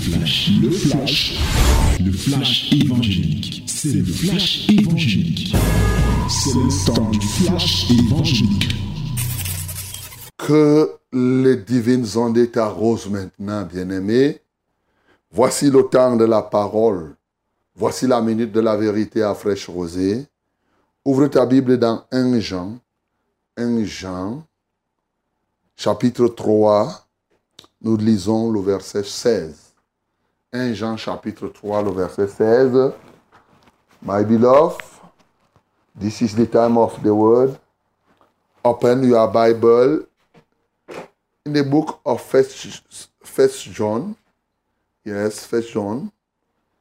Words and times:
flash, 0.00 0.50
le 0.62 0.70
flash, 0.70 1.38
le 2.00 2.12
flash 2.12 2.72
évangélique. 2.72 3.64
C'est 3.66 3.92
le 3.92 4.04
flash 4.04 4.68
évangélique. 4.70 5.54
C'est 6.28 6.54
le 6.54 6.86
temps 6.86 7.10
du 7.10 7.20
flash 7.20 7.90
évangélique. 7.90 8.74
Que 10.38 10.90
les 11.12 11.56
divines 11.56 12.06
ondes 12.16 12.50
t'arrosent 12.50 13.10
maintenant, 13.10 13.64
bien-aimé. 13.64 14.40
Voici 15.30 15.70
le 15.70 15.82
temps 15.82 16.16
de 16.16 16.24
la 16.24 16.42
parole. 16.42 17.14
Voici 17.74 18.06
la 18.06 18.22
minute 18.22 18.52
de 18.52 18.60
la 18.60 18.76
vérité 18.76 19.22
à 19.22 19.34
fraîche 19.34 19.68
rosée. 19.68 20.26
Ouvre 21.04 21.26
ta 21.28 21.44
Bible 21.44 21.78
dans 21.78 22.04
1 22.10 22.40
Jean. 22.40 22.78
1 23.56 23.84
Jean, 23.84 24.44
chapitre 25.76 26.28
3. 26.28 27.06
Nous 27.82 27.96
lisons 27.96 28.50
le 28.50 28.60
verset 28.60 29.04
16. 29.04 29.69
1 30.52 30.74
Jean 30.74 30.96
chapitre 30.96 31.46
3, 31.46 31.84
le 31.84 31.92
verset 31.92 32.26
16. 32.26 32.92
My 34.02 34.24
beloved, 34.24 34.80
this 35.94 36.22
is 36.22 36.34
the 36.34 36.46
time 36.46 36.76
of 36.76 37.00
the 37.04 37.14
word. 37.14 37.56
Open 38.64 39.04
your 39.04 39.28
Bible 39.28 40.06
in 41.46 41.52
the 41.52 41.62
book 41.62 42.00
of 42.04 42.20
First, 42.20 43.10
First 43.22 43.70
John. 43.70 44.16
Yes, 45.04 45.46
First 45.46 45.72
John, 45.72 46.10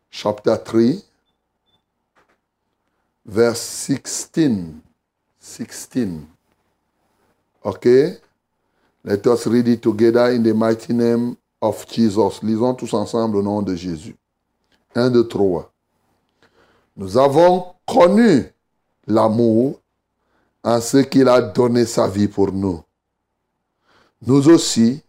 chapter 0.09 0.55
3, 0.57 1.03
verse 3.23 3.61
16. 3.61 4.81
16. 5.37 6.27
Okay? 7.63 8.17
Let 9.03 9.27
us 9.27 9.45
read 9.45 9.67
it 9.67 9.83
together 9.83 10.31
in 10.31 10.41
the 10.41 10.55
mighty 10.55 10.91
name 10.91 11.37
of 11.61 11.85
Jesus. 11.89 12.41
Lisons 12.43 12.75
tous 12.75 12.93
ensemble 12.93 13.37
au 13.37 13.41
nom 13.41 13.61
de 13.61 13.75
Jésus. 13.75 14.15
1, 14.95 15.09
2, 15.09 15.27
3. 15.27 15.71
Nous 16.95 17.17
avons 17.17 17.73
connu 17.85 18.51
l'amour 19.07 19.79
en 20.63 20.81
ce 20.81 20.97
qu'il 20.97 21.27
a 21.27 21.41
donné 21.41 21.85
sa 21.85 22.07
vie 22.07 22.27
pour 22.27 22.51
nous. 22.51 22.83
Nous 24.21 24.49
aussi, 24.49 25.01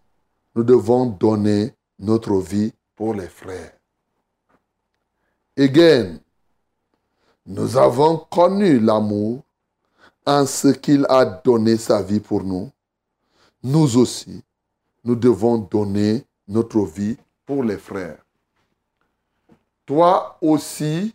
nous 0.54 0.62
devons 0.62 1.06
donner 1.06 1.74
notre 1.98 2.36
vie 2.36 2.72
pour 2.94 3.14
les 3.14 3.28
frères. 3.28 3.72
Again, 5.58 6.18
nous 7.46 7.76
avons 7.76 8.18
connu 8.18 8.78
l'amour 8.78 9.42
en 10.24 10.46
ce 10.46 10.68
qu'il 10.68 11.04
a 11.08 11.24
donné 11.24 11.76
sa 11.76 12.02
vie 12.02 12.20
pour 12.20 12.44
nous. 12.44 12.70
Nous 13.62 13.96
aussi, 13.96 14.42
nous 15.02 15.16
devons 15.16 15.58
donner 15.58 16.24
notre 16.50 16.84
vie 16.84 17.16
pour 17.46 17.62
les 17.62 17.78
frères. 17.78 18.18
Toi 19.86 20.36
aussi, 20.42 21.14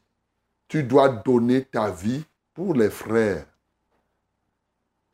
tu 0.68 0.84
dois 0.84 1.10
donner 1.10 1.64
ta 1.64 1.92
vie 1.92 2.24
pour 2.54 2.74
les 2.74 2.90
frères. 2.90 3.46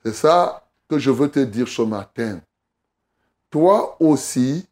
C'est 0.04 0.14
ça 0.14 0.66
que 0.88 0.98
je 0.98 1.12
veux 1.12 1.30
te 1.30 1.40
dire 1.40 1.68
ce 1.68 1.82
matin. 1.82 2.40
Toi 3.50 3.98
aussi, 4.02 4.66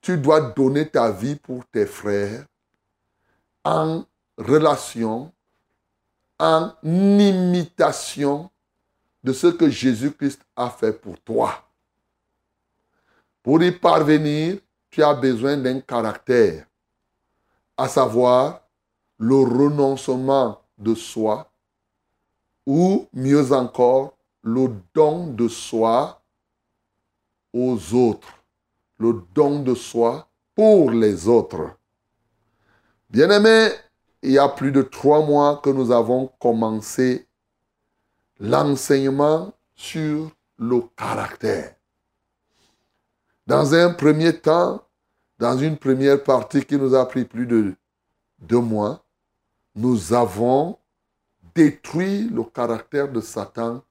tu 0.00 0.18
dois 0.18 0.40
donner 0.40 0.88
ta 0.88 1.10
vie 1.10 1.36
pour 1.36 1.66
tes 1.66 1.86
frères 1.86 2.46
en 3.64 4.04
relation, 4.36 5.32
en 6.38 6.72
imitation 6.82 8.50
de 9.24 9.32
ce 9.32 9.48
que 9.48 9.68
Jésus-Christ 9.68 10.42
a 10.54 10.70
fait 10.70 10.92
pour 10.92 11.18
toi. 11.20 11.66
Pour 13.42 13.62
y 13.62 13.72
parvenir, 13.72 14.58
tu 14.96 15.02
besoin 15.20 15.58
d'un 15.58 15.80
caractère, 15.80 16.64
à 17.76 17.86
savoir 17.86 18.62
le 19.18 19.36
renoncement 19.36 20.62
de 20.78 20.94
soi, 20.94 21.50
ou 22.64 23.06
mieux 23.12 23.52
encore, 23.52 24.14
le 24.42 24.70
don 24.94 25.26
de 25.26 25.48
soi 25.48 26.22
aux 27.52 27.94
autres, 27.94 28.42
le 28.98 29.20
don 29.34 29.60
de 29.62 29.74
soi 29.74 30.28
pour 30.54 30.90
les 30.90 31.28
autres. 31.28 31.76
Bien-aimés, 33.10 33.72
il 34.22 34.30
y 34.30 34.38
a 34.38 34.48
plus 34.48 34.72
de 34.72 34.80
trois 34.80 35.22
mois 35.26 35.60
que 35.62 35.68
nous 35.68 35.90
avons 35.90 36.28
commencé 36.38 37.26
l'enseignement 38.40 39.52
sur 39.74 40.30
le 40.56 40.80
caractère. 40.96 41.74
Dans 43.46 43.74
un 43.74 43.92
premier 43.92 44.40
temps, 44.40 44.85
dans 45.38 45.58
une 45.58 45.76
première 45.76 46.22
partie 46.22 46.64
qui 46.64 46.76
nous 46.76 46.94
a 46.94 47.06
pris 47.06 47.24
plus 47.24 47.46
de 47.46 47.74
deux 48.38 48.60
mois, 48.60 49.04
nous 49.74 50.12
avons 50.12 50.78
détruit 51.54 52.28
le 52.28 52.44
caractère 52.44 53.10
de 53.10 53.20
Satan 53.20 53.82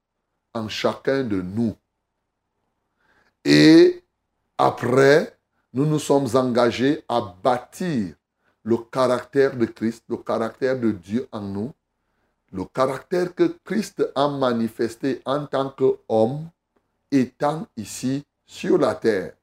en 0.54 0.68
chacun 0.68 1.24
de 1.24 1.42
nous. 1.42 1.76
Et 3.44 4.04
après, 4.58 5.38
nous 5.74 5.86
nous 5.86 6.00
sommes 6.00 6.28
engagés 6.36 7.04
à 7.08 7.22
bâtir 7.44 8.16
le 8.64 8.78
caractère 8.78 9.56
de 9.56 9.66
Christ, 9.66 10.04
le 10.10 10.18
caractère 10.18 10.80
de 10.80 10.92
Dieu 10.92 11.28
en 11.32 11.42
nous, 11.42 11.74
le 12.52 12.66
caractère 12.66 13.36
que 13.36 13.56
Christ 13.64 14.04
a 14.16 14.28
manifesté 14.28 15.22
en 15.26 15.46
tant 15.46 15.70
qu'homme 15.70 16.50
étant 17.12 17.68
ici 17.78 18.26
sur 18.46 18.78
la 18.78 18.96
terre. 18.96 19.34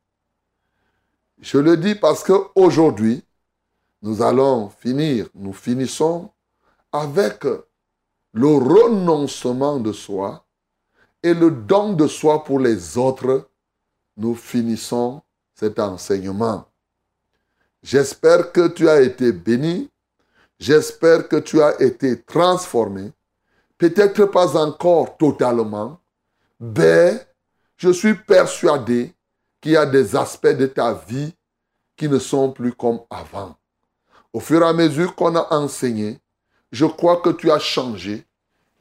Je 1.40 1.58
le 1.58 1.76
dis 1.76 1.94
parce 1.94 2.22
qu'aujourd'hui, 2.22 3.24
nous 4.02 4.22
allons 4.22 4.68
finir, 4.68 5.28
nous 5.34 5.52
finissons 5.52 6.30
avec 6.90 7.44
le 8.32 8.46
renoncement 8.46 9.78
de 9.78 9.92
soi 9.92 10.44
et 11.22 11.34
le 11.34 11.50
don 11.50 11.92
de 11.92 12.06
soi 12.06 12.42
pour 12.44 12.58
les 12.58 12.98
autres. 12.98 13.48
Nous 14.16 14.34
finissons 14.34 15.22
cet 15.54 15.78
enseignement. 15.78 16.66
J'espère 17.82 18.52
que 18.52 18.68
tu 18.68 18.88
as 18.88 19.00
été 19.00 19.32
béni. 19.32 19.90
J'espère 20.58 21.28
que 21.28 21.36
tu 21.36 21.60
as 21.62 21.80
été 21.80 22.20
transformé. 22.22 23.12
Peut-être 23.78 24.26
pas 24.26 24.56
encore 24.56 25.16
totalement. 25.16 25.98
Mais 26.60 27.26
je 27.76 27.90
suis 27.90 28.14
persuadé 28.14 29.12
qu'il 29.62 29.72
y 29.72 29.76
a 29.76 29.86
des 29.86 30.16
aspects 30.16 30.48
de 30.48 30.66
ta 30.66 30.92
vie 30.92 31.32
qui 31.96 32.08
ne 32.08 32.18
sont 32.18 32.50
plus 32.50 32.74
comme 32.74 33.00
avant. 33.08 33.56
Au 34.32 34.40
fur 34.40 34.60
et 34.60 34.66
à 34.66 34.72
mesure 34.72 35.14
qu'on 35.14 35.36
a 35.36 35.54
enseigné, 35.54 36.18
je 36.72 36.84
crois 36.84 37.18
que 37.18 37.30
tu 37.30 37.50
as 37.50 37.60
changé 37.60 38.26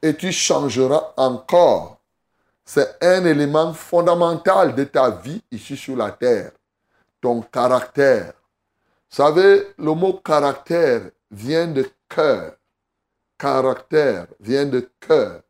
et 0.02 0.14
tu 0.14 0.32
changeras 0.32 1.14
encore. 1.16 2.00
C'est 2.64 2.96
un 3.00 3.24
élément 3.24 3.72
fondamental 3.72 4.74
de 4.74 4.84
ta 4.84 5.10
vie 5.10 5.42
ici 5.52 5.76
sur 5.76 5.96
la 5.96 6.10
terre, 6.10 6.52
ton 7.20 7.42
caractère. 7.42 8.32
Vous 9.10 9.16
savez, 9.16 9.74
le 9.78 9.94
mot 9.94 10.14
caractère 10.14 11.02
vient 11.30 11.68
de 11.68 11.88
cœur. 12.08 12.56
Caractère 13.38 14.26
vient 14.40 14.66
de 14.66 14.90
cœur. 14.98 15.42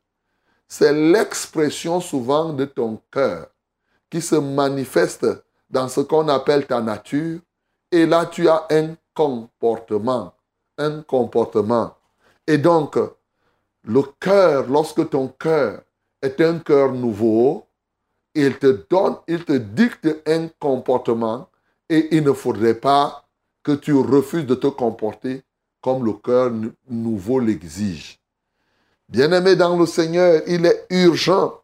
C'est 0.69 0.93
l'expression 0.93 2.01
souvent 2.01 2.53
de 2.53 2.65
ton 2.65 3.01
cœur 3.11 3.49
qui 4.13 4.21
se 4.21 4.35
manifeste 4.35 5.27
dans 5.71 5.89
ce 5.89 6.03
qu'on 6.03 6.29
appelle 6.29 6.67
ta 6.67 6.83
nature. 6.83 7.41
Et 7.91 8.05
là, 8.05 8.27
tu 8.27 8.47
as 8.47 8.67
un 8.71 8.95
comportement. 9.15 10.35
Un 10.77 11.01
comportement. 11.01 11.97
Et 12.47 12.59
donc, 12.59 12.99
le 13.85 14.03
cœur, 14.21 14.67
lorsque 14.69 15.09
ton 15.09 15.29
cœur 15.29 15.81
est 16.21 16.39
un 16.43 16.59
cœur 16.59 16.93
nouveau, 16.93 17.65
il 18.35 18.59
te 18.59 18.85
donne, 18.91 19.17
il 19.27 19.47
te 19.47 19.55
dicte 19.55 20.07
un 20.27 20.49
comportement 20.59 21.49
et 21.89 22.15
il 22.15 22.23
ne 22.23 22.33
faudrait 22.33 22.75
pas 22.75 23.25
que 23.63 23.73
tu 23.73 23.95
refuses 23.95 24.45
de 24.45 24.55
te 24.55 24.67
comporter 24.67 25.43
comme 25.81 26.05
le 26.05 26.13
cœur 26.13 26.53
nouveau 26.87 27.41
l'exige. 27.41 28.21
Bien-aimé 29.09 29.57
dans 29.57 29.75
le 29.75 29.87
Seigneur, 29.87 30.43
il 30.47 30.67
est 30.67 30.85
urgent 30.91 31.63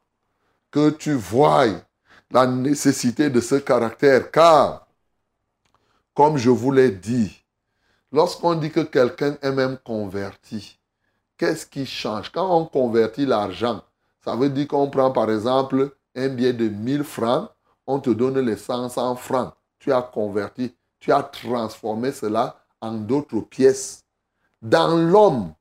que 0.70 0.88
tu 0.88 1.12
voies 1.12 1.87
la 2.30 2.46
nécessité 2.46 3.30
de 3.30 3.40
ce 3.40 3.56
caractère, 3.56 4.30
car, 4.30 4.86
comme 6.14 6.36
je 6.36 6.50
vous 6.50 6.72
l'ai 6.72 6.90
dit, 6.90 7.42
lorsqu'on 8.12 8.54
dit 8.54 8.70
que 8.70 8.80
quelqu'un 8.80 9.36
est 9.40 9.52
même 9.52 9.78
converti, 9.78 10.78
qu'est-ce 11.36 11.66
qui 11.66 11.86
change? 11.86 12.30
Quand 12.30 12.54
on 12.54 12.66
convertit 12.66 13.26
l'argent, 13.26 13.82
ça 14.24 14.36
veut 14.36 14.50
dire 14.50 14.68
qu'on 14.68 14.90
prend 14.90 15.10
par 15.10 15.30
exemple 15.30 15.96
un 16.14 16.28
billet 16.28 16.52
de 16.52 16.68
1000 16.68 17.04
francs, 17.04 17.50
on 17.86 18.00
te 18.00 18.10
donne 18.10 18.38
les 18.40 18.56
500 18.56 19.16
francs. 19.16 19.54
Tu 19.78 19.92
as 19.92 20.02
converti, 20.02 20.74
tu 21.00 21.12
as 21.12 21.22
transformé 21.22 22.12
cela 22.12 22.60
en 22.80 22.92
d'autres 22.92 23.40
pièces. 23.40 24.04
Dans 24.60 24.96
l'homme, 24.96 25.54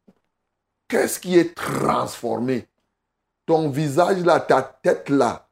qu'est-ce 0.88 1.20
qui 1.20 1.38
est 1.38 1.56
transformé? 1.56 2.68
Ton 3.46 3.70
visage 3.70 4.24
là, 4.26 4.40
ta 4.40 4.62
tête 4.62 5.10
là, 5.10 5.47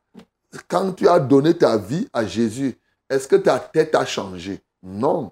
quand 0.68 0.94
tu 0.94 1.07
as 1.07 1.19
donné 1.19 1.57
ta 1.57 1.78
vie 1.78 2.07
à 2.13 2.25
Jésus, 2.25 2.78
est-ce 3.10 3.28
que 3.28 3.36
ta 3.36 3.60
tête 3.60 3.96
a 3.96 4.06
changé? 4.06 4.62
Non. 4.81 5.31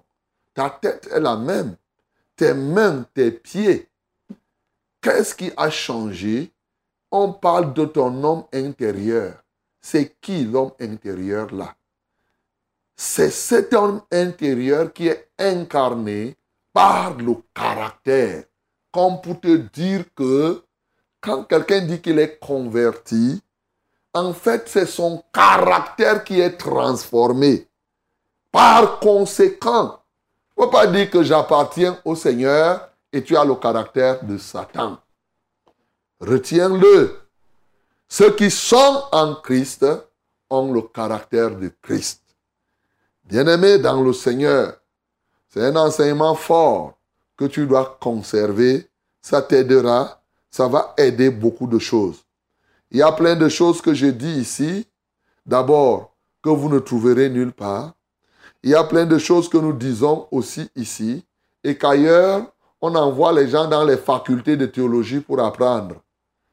Ta 0.54 0.70
tête 0.70 1.08
est 1.12 1.20
la 1.20 1.36
même. 1.36 1.76
Tes 2.36 2.54
mains, 2.54 3.04
tes 3.14 3.30
pieds. 3.30 3.88
Qu'est-ce 5.00 5.34
qui 5.34 5.52
a 5.56 5.70
changé? 5.70 6.52
On 7.10 7.32
parle 7.32 7.74
de 7.74 7.84
ton 7.84 8.24
homme 8.24 8.44
intérieur. 8.52 9.44
C'est 9.80 10.16
qui 10.20 10.44
l'homme 10.44 10.72
intérieur 10.80 11.54
là? 11.54 11.76
C'est 12.96 13.30
cet 13.30 13.74
homme 13.74 14.02
intérieur 14.10 14.92
qui 14.92 15.08
est 15.08 15.28
incarné 15.38 16.36
par 16.72 17.16
le 17.16 17.34
caractère. 17.52 18.44
Comme 18.92 19.20
pour 19.20 19.40
te 19.40 19.56
dire 19.56 20.04
que 20.14 20.62
quand 21.20 21.44
quelqu'un 21.44 21.80
dit 21.82 22.00
qu'il 22.00 22.18
est 22.18 22.38
converti, 22.38 23.42
en 24.14 24.32
fait, 24.32 24.68
c'est 24.68 24.86
son 24.86 25.22
caractère 25.32 26.22
qui 26.22 26.40
est 26.40 26.56
transformé. 26.56 27.68
Par 28.52 29.00
conséquent, 29.00 30.00
il 30.56 30.60
ne 30.60 30.64
faut 30.64 30.70
pas 30.70 30.86
dire 30.86 31.10
que 31.10 31.22
j'appartiens 31.24 31.98
au 32.04 32.14
Seigneur 32.14 32.88
et 33.12 33.22
tu 33.22 33.36
as 33.36 33.44
le 33.44 33.56
caractère 33.56 34.24
de 34.24 34.38
Satan. 34.38 34.98
Retiens-le. 36.20 37.18
Ceux 38.08 38.34
qui 38.36 38.50
sont 38.50 39.04
en 39.10 39.34
Christ 39.34 39.84
ont 40.48 40.72
le 40.72 40.82
caractère 40.82 41.50
de 41.50 41.72
Christ. 41.82 42.22
Bien-aimé 43.24 43.78
dans 43.78 44.00
le 44.00 44.12
Seigneur, 44.12 44.74
c'est 45.48 45.64
un 45.64 45.76
enseignement 45.76 46.36
fort 46.36 46.94
que 47.36 47.46
tu 47.46 47.66
dois 47.66 47.98
conserver. 48.00 48.88
Ça 49.20 49.42
t'aidera. 49.42 50.20
Ça 50.50 50.68
va 50.68 50.94
aider 50.96 51.30
beaucoup 51.30 51.66
de 51.66 51.80
choses. 51.80 52.24
Il 52.94 52.98
y 52.98 53.02
a 53.02 53.10
plein 53.10 53.34
de 53.34 53.48
choses 53.48 53.82
que 53.82 53.92
je 53.92 54.06
dis 54.06 54.38
ici. 54.38 54.86
D'abord, 55.44 56.14
que 56.40 56.48
vous 56.48 56.68
ne 56.68 56.78
trouverez 56.78 57.28
nulle 57.28 57.50
part. 57.50 57.94
Il 58.62 58.70
y 58.70 58.74
a 58.76 58.84
plein 58.84 59.04
de 59.04 59.18
choses 59.18 59.48
que 59.48 59.58
nous 59.58 59.72
disons 59.72 60.28
aussi 60.30 60.70
ici. 60.76 61.24
Et 61.64 61.76
qu'ailleurs, 61.76 62.46
on 62.80 62.94
envoie 62.94 63.32
les 63.32 63.48
gens 63.48 63.66
dans 63.66 63.82
les 63.82 63.96
facultés 63.96 64.56
de 64.56 64.66
théologie 64.66 65.18
pour 65.18 65.40
apprendre. 65.40 65.96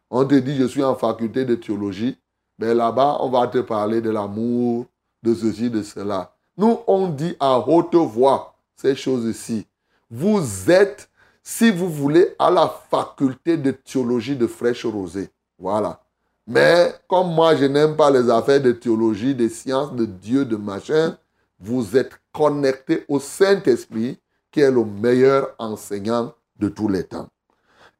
On 0.10 0.26
te 0.26 0.34
dit, 0.34 0.58
je 0.58 0.66
suis 0.66 0.84
en 0.84 0.96
faculté 0.96 1.46
de 1.46 1.54
théologie. 1.54 2.18
Mais 2.58 2.74
là-bas, 2.74 3.18
on 3.20 3.30
va 3.30 3.46
te 3.46 3.60
parler 3.60 4.02
de 4.02 4.10
l'amour, 4.10 4.88
de 5.22 5.36
ceci, 5.36 5.70
de 5.70 5.84
cela. 5.84 6.34
Nous, 6.58 6.80
on 6.88 7.08
dit 7.08 7.36
à 7.40 7.60
haute 7.60 7.94
voix 7.94 8.56
ces 8.76 8.96
choses-ci. 8.96 9.68
Vous 10.10 10.72
êtes, 10.72 11.08
si 11.44 11.70
vous 11.70 11.88
voulez, 11.88 12.34
à 12.40 12.50
la 12.50 12.68
faculté 12.90 13.58
de 13.58 13.70
théologie 13.70 14.36
de 14.36 14.48
Fraîche 14.48 14.88
Rosée. 14.88 15.30
Voilà. 15.60 16.02
Mais 16.48 16.94
comme 17.08 17.34
moi, 17.34 17.56
je 17.56 17.66
n'aime 17.66 17.96
pas 17.96 18.10
les 18.10 18.30
affaires 18.30 18.62
de 18.62 18.72
théologie, 18.72 19.36
des 19.36 19.50
sciences, 19.50 19.94
de 19.94 20.06
Dieu, 20.06 20.46
de 20.46 20.56
machin, 20.56 21.18
vous 21.60 21.96
êtes 21.96 22.14
connecté 22.34 23.06
au 23.08 23.20
Saint-Esprit, 23.20 24.20
qui 24.52 24.62
est 24.62 24.72
le 24.72 24.84
meilleur 24.84 25.54
enseignant 25.60 26.34
de 26.60 26.68
tous 26.70 26.88
les 26.88 27.04
temps. 27.04 27.28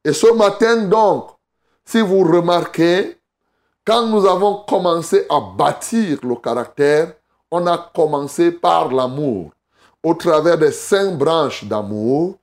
Et 0.04 0.12
ce 0.12 0.32
matin, 0.34 0.84
donc, 0.88 1.30
si 1.84 2.00
vous 2.00 2.24
remarquez, 2.24 3.18
quand 3.84 4.06
nous 4.06 4.26
avons 4.26 4.64
commencé 4.68 5.26
à 5.30 5.40
bâtir 5.40 6.18
le 6.22 6.36
caractère, 6.36 7.14
on 7.50 7.66
a 7.66 7.90
commencé 7.94 8.50
par 8.50 8.92
l'amour, 8.92 9.50
au 10.02 10.14
travers 10.14 10.58
des 10.58 10.72
cinq 10.72 11.16
branches 11.18 11.64
d'amour. 11.64 12.36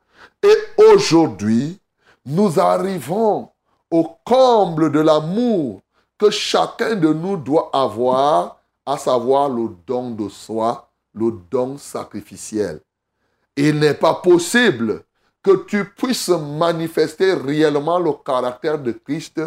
Et 0.43 0.83
aujourd'hui, 0.91 1.79
nous 2.25 2.59
arrivons 2.59 3.49
au 3.91 4.07
comble 4.23 4.91
de 4.91 4.99
l'amour 4.99 5.81
que 6.19 6.29
chacun 6.29 6.95
de 6.95 7.13
nous 7.13 7.37
doit 7.37 7.69
avoir, 7.73 8.59
à 8.85 8.97
savoir 8.97 9.49
le 9.49 9.69
don 9.87 10.11
de 10.11 10.27
soi, 10.27 10.91
le 11.13 11.31
don 11.49 11.77
sacrificiel. 11.77 12.81
Il 13.55 13.79
n'est 13.79 13.93
pas 13.93 14.15
possible 14.15 15.03
que 15.41 15.65
tu 15.65 15.85
puisses 15.85 16.29
manifester 16.29 17.33
réellement 17.33 17.99
le 17.99 18.11
caractère 18.13 18.77
de 18.77 18.91
Christ 18.91 19.41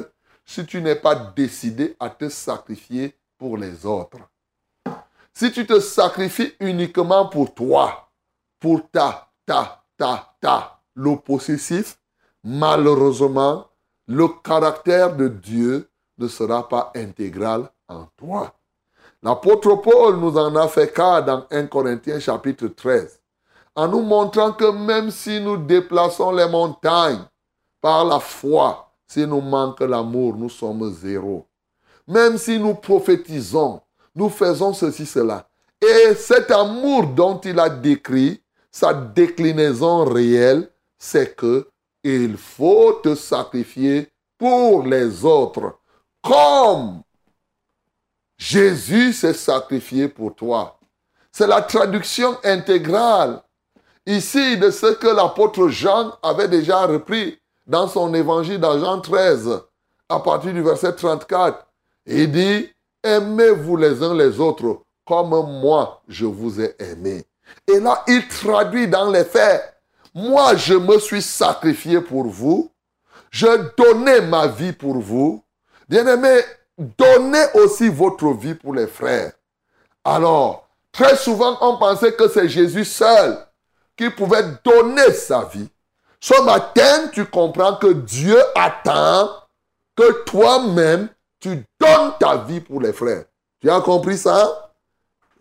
si 0.44 0.64
tu 0.64 0.80
n'es 0.80 0.96
pas 0.96 1.14
décidé 1.14 1.94
à 2.00 2.08
te 2.10 2.28
sacrifier 2.28 3.14
pour 3.38 3.58
les 3.58 3.84
autres. 3.84 4.18
Si 5.34 5.52
tu 5.52 5.66
te 5.66 5.78
sacrifies 5.80 6.54
uniquement 6.60 7.26
pour 7.26 7.54
toi, 7.54 8.10
pour 8.58 8.88
ta, 8.90 9.28
ta, 9.46 9.84
ta, 9.96 10.34
ta, 10.40 10.80
le 10.94 11.16
possessif, 11.16 11.98
malheureusement, 12.42 13.66
le 14.06 14.28
caractère 14.42 15.14
de 15.16 15.28
Dieu 15.28 15.88
ne 16.22 16.28
sera 16.28 16.68
pas 16.68 16.92
intégral 16.94 17.68
en 17.88 18.06
toi. 18.16 18.54
L'apôtre 19.22 19.74
Paul 19.76 20.16
nous 20.16 20.36
en 20.36 20.54
a 20.56 20.68
fait 20.68 20.92
cas 20.92 21.20
dans 21.20 21.46
1 21.50 21.66
Corinthiens 21.66 22.20
chapitre 22.20 22.68
13, 22.68 23.20
en 23.74 23.88
nous 23.88 24.02
montrant 24.02 24.52
que 24.52 24.70
même 24.70 25.10
si 25.10 25.40
nous 25.40 25.56
déplaçons 25.56 26.32
les 26.32 26.48
montagnes 26.48 27.24
par 27.80 28.04
la 28.04 28.20
foi, 28.20 28.90
si 29.06 29.26
nous 29.26 29.40
manque 29.40 29.80
l'amour, 29.80 30.36
nous 30.36 30.48
sommes 30.48 30.90
zéro. 30.92 31.46
Même 32.06 32.38
si 32.38 32.58
nous 32.58 32.74
prophétisons, 32.74 33.80
nous 34.14 34.28
faisons 34.28 34.72
ceci, 34.72 35.06
cela. 35.06 35.46
Et 35.80 36.14
cet 36.14 36.50
amour 36.50 37.06
dont 37.06 37.40
il 37.40 37.58
a 37.58 37.68
décrit, 37.68 38.40
sa 38.70 38.94
déclinaison 38.94 40.04
réelle, 40.04 40.68
c'est 40.98 41.36
que 41.36 41.68
il 42.04 42.36
faut 42.36 42.94
te 43.02 43.14
sacrifier 43.14 44.08
pour 44.38 44.84
les 44.84 45.24
autres 45.24 45.78
comme 46.22 47.02
Jésus 48.38 49.12
s'est 49.12 49.34
sacrifié 49.34 50.08
pour 50.08 50.34
toi. 50.34 50.78
C'est 51.30 51.46
la 51.46 51.62
traduction 51.62 52.36
intégrale 52.44 53.42
ici 54.06 54.56
de 54.58 54.70
ce 54.70 54.86
que 54.94 55.06
l'apôtre 55.06 55.68
Jean 55.68 56.12
avait 56.22 56.48
déjà 56.48 56.86
repris 56.86 57.38
dans 57.66 57.88
son 57.88 58.12
évangile 58.14 58.58
dans 58.58 58.78
Jean 58.78 59.00
13, 59.00 59.60
à 60.08 60.20
partir 60.20 60.52
du 60.52 60.62
verset 60.62 60.94
34. 60.94 61.66
Il 62.06 62.32
dit, 62.32 62.68
aimez-vous 63.02 63.76
les 63.76 64.02
uns 64.02 64.14
les 64.14 64.40
autres 64.40 64.82
comme 65.04 65.30
moi 65.60 66.02
je 66.08 66.26
vous 66.26 66.60
ai 66.60 66.74
aimé. 66.78 67.24
Et 67.68 67.80
là, 67.80 68.02
il 68.06 68.26
traduit 68.28 68.88
dans 68.88 69.10
les 69.10 69.24
faits, 69.24 69.74
moi 70.14 70.56
je 70.56 70.74
me 70.74 70.98
suis 70.98 71.22
sacrifié 71.22 72.00
pour 72.00 72.24
vous, 72.24 72.70
je 73.30 73.46
donnais 73.76 74.20
ma 74.20 74.46
vie 74.46 74.72
pour 74.72 74.98
vous, 74.98 75.42
Bien-aimés, 75.88 76.42
donnez 76.78 77.44
aussi 77.54 77.88
votre 77.88 78.32
vie 78.32 78.54
pour 78.54 78.74
les 78.74 78.86
frères. 78.86 79.32
Alors, 80.04 80.68
très 80.90 81.16
souvent, 81.16 81.56
on 81.60 81.78
pensait 81.78 82.12
que 82.12 82.28
c'est 82.28 82.48
Jésus 82.48 82.84
seul 82.84 83.38
qui 83.96 84.10
pouvait 84.10 84.44
donner 84.64 85.12
sa 85.12 85.44
vie. 85.44 85.68
Ce 86.20 86.40
matin, 86.42 87.08
tu 87.12 87.26
comprends 87.26 87.76
que 87.76 87.92
Dieu 87.92 88.38
attend 88.54 89.30
que 89.96 90.24
toi-même, 90.24 91.08
tu 91.40 91.64
donnes 91.78 92.12
ta 92.18 92.36
vie 92.38 92.60
pour 92.60 92.80
les 92.80 92.92
frères. 92.92 93.24
Tu 93.60 93.68
as 93.70 93.80
compris 93.80 94.16
ça? 94.16 94.72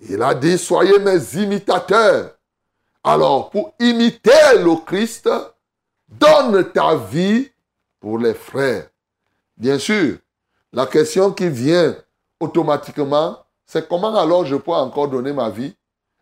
Il 0.01 0.21
a 0.21 0.33
dit, 0.33 0.57
soyez 0.57 0.97
mes 0.99 1.35
imitateurs. 1.35 2.31
Alors, 3.03 3.49
pour 3.49 3.73
imiter 3.79 4.57
le 4.57 4.83
Christ, 4.83 5.29
donne 6.07 6.71
ta 6.71 6.95
vie 6.95 7.51
pour 7.99 8.17
les 8.17 8.33
frères. 8.33 8.87
Bien 9.57 9.77
sûr, 9.77 10.17
la 10.73 10.85
question 10.85 11.31
qui 11.31 11.49
vient 11.49 11.95
automatiquement, 12.39 13.37
c'est 13.65 13.87
comment 13.87 14.15
alors 14.15 14.45
je 14.45 14.55
peux 14.55 14.71
encore 14.71 15.07
donner 15.07 15.33
ma 15.33 15.49
vie? 15.49 15.75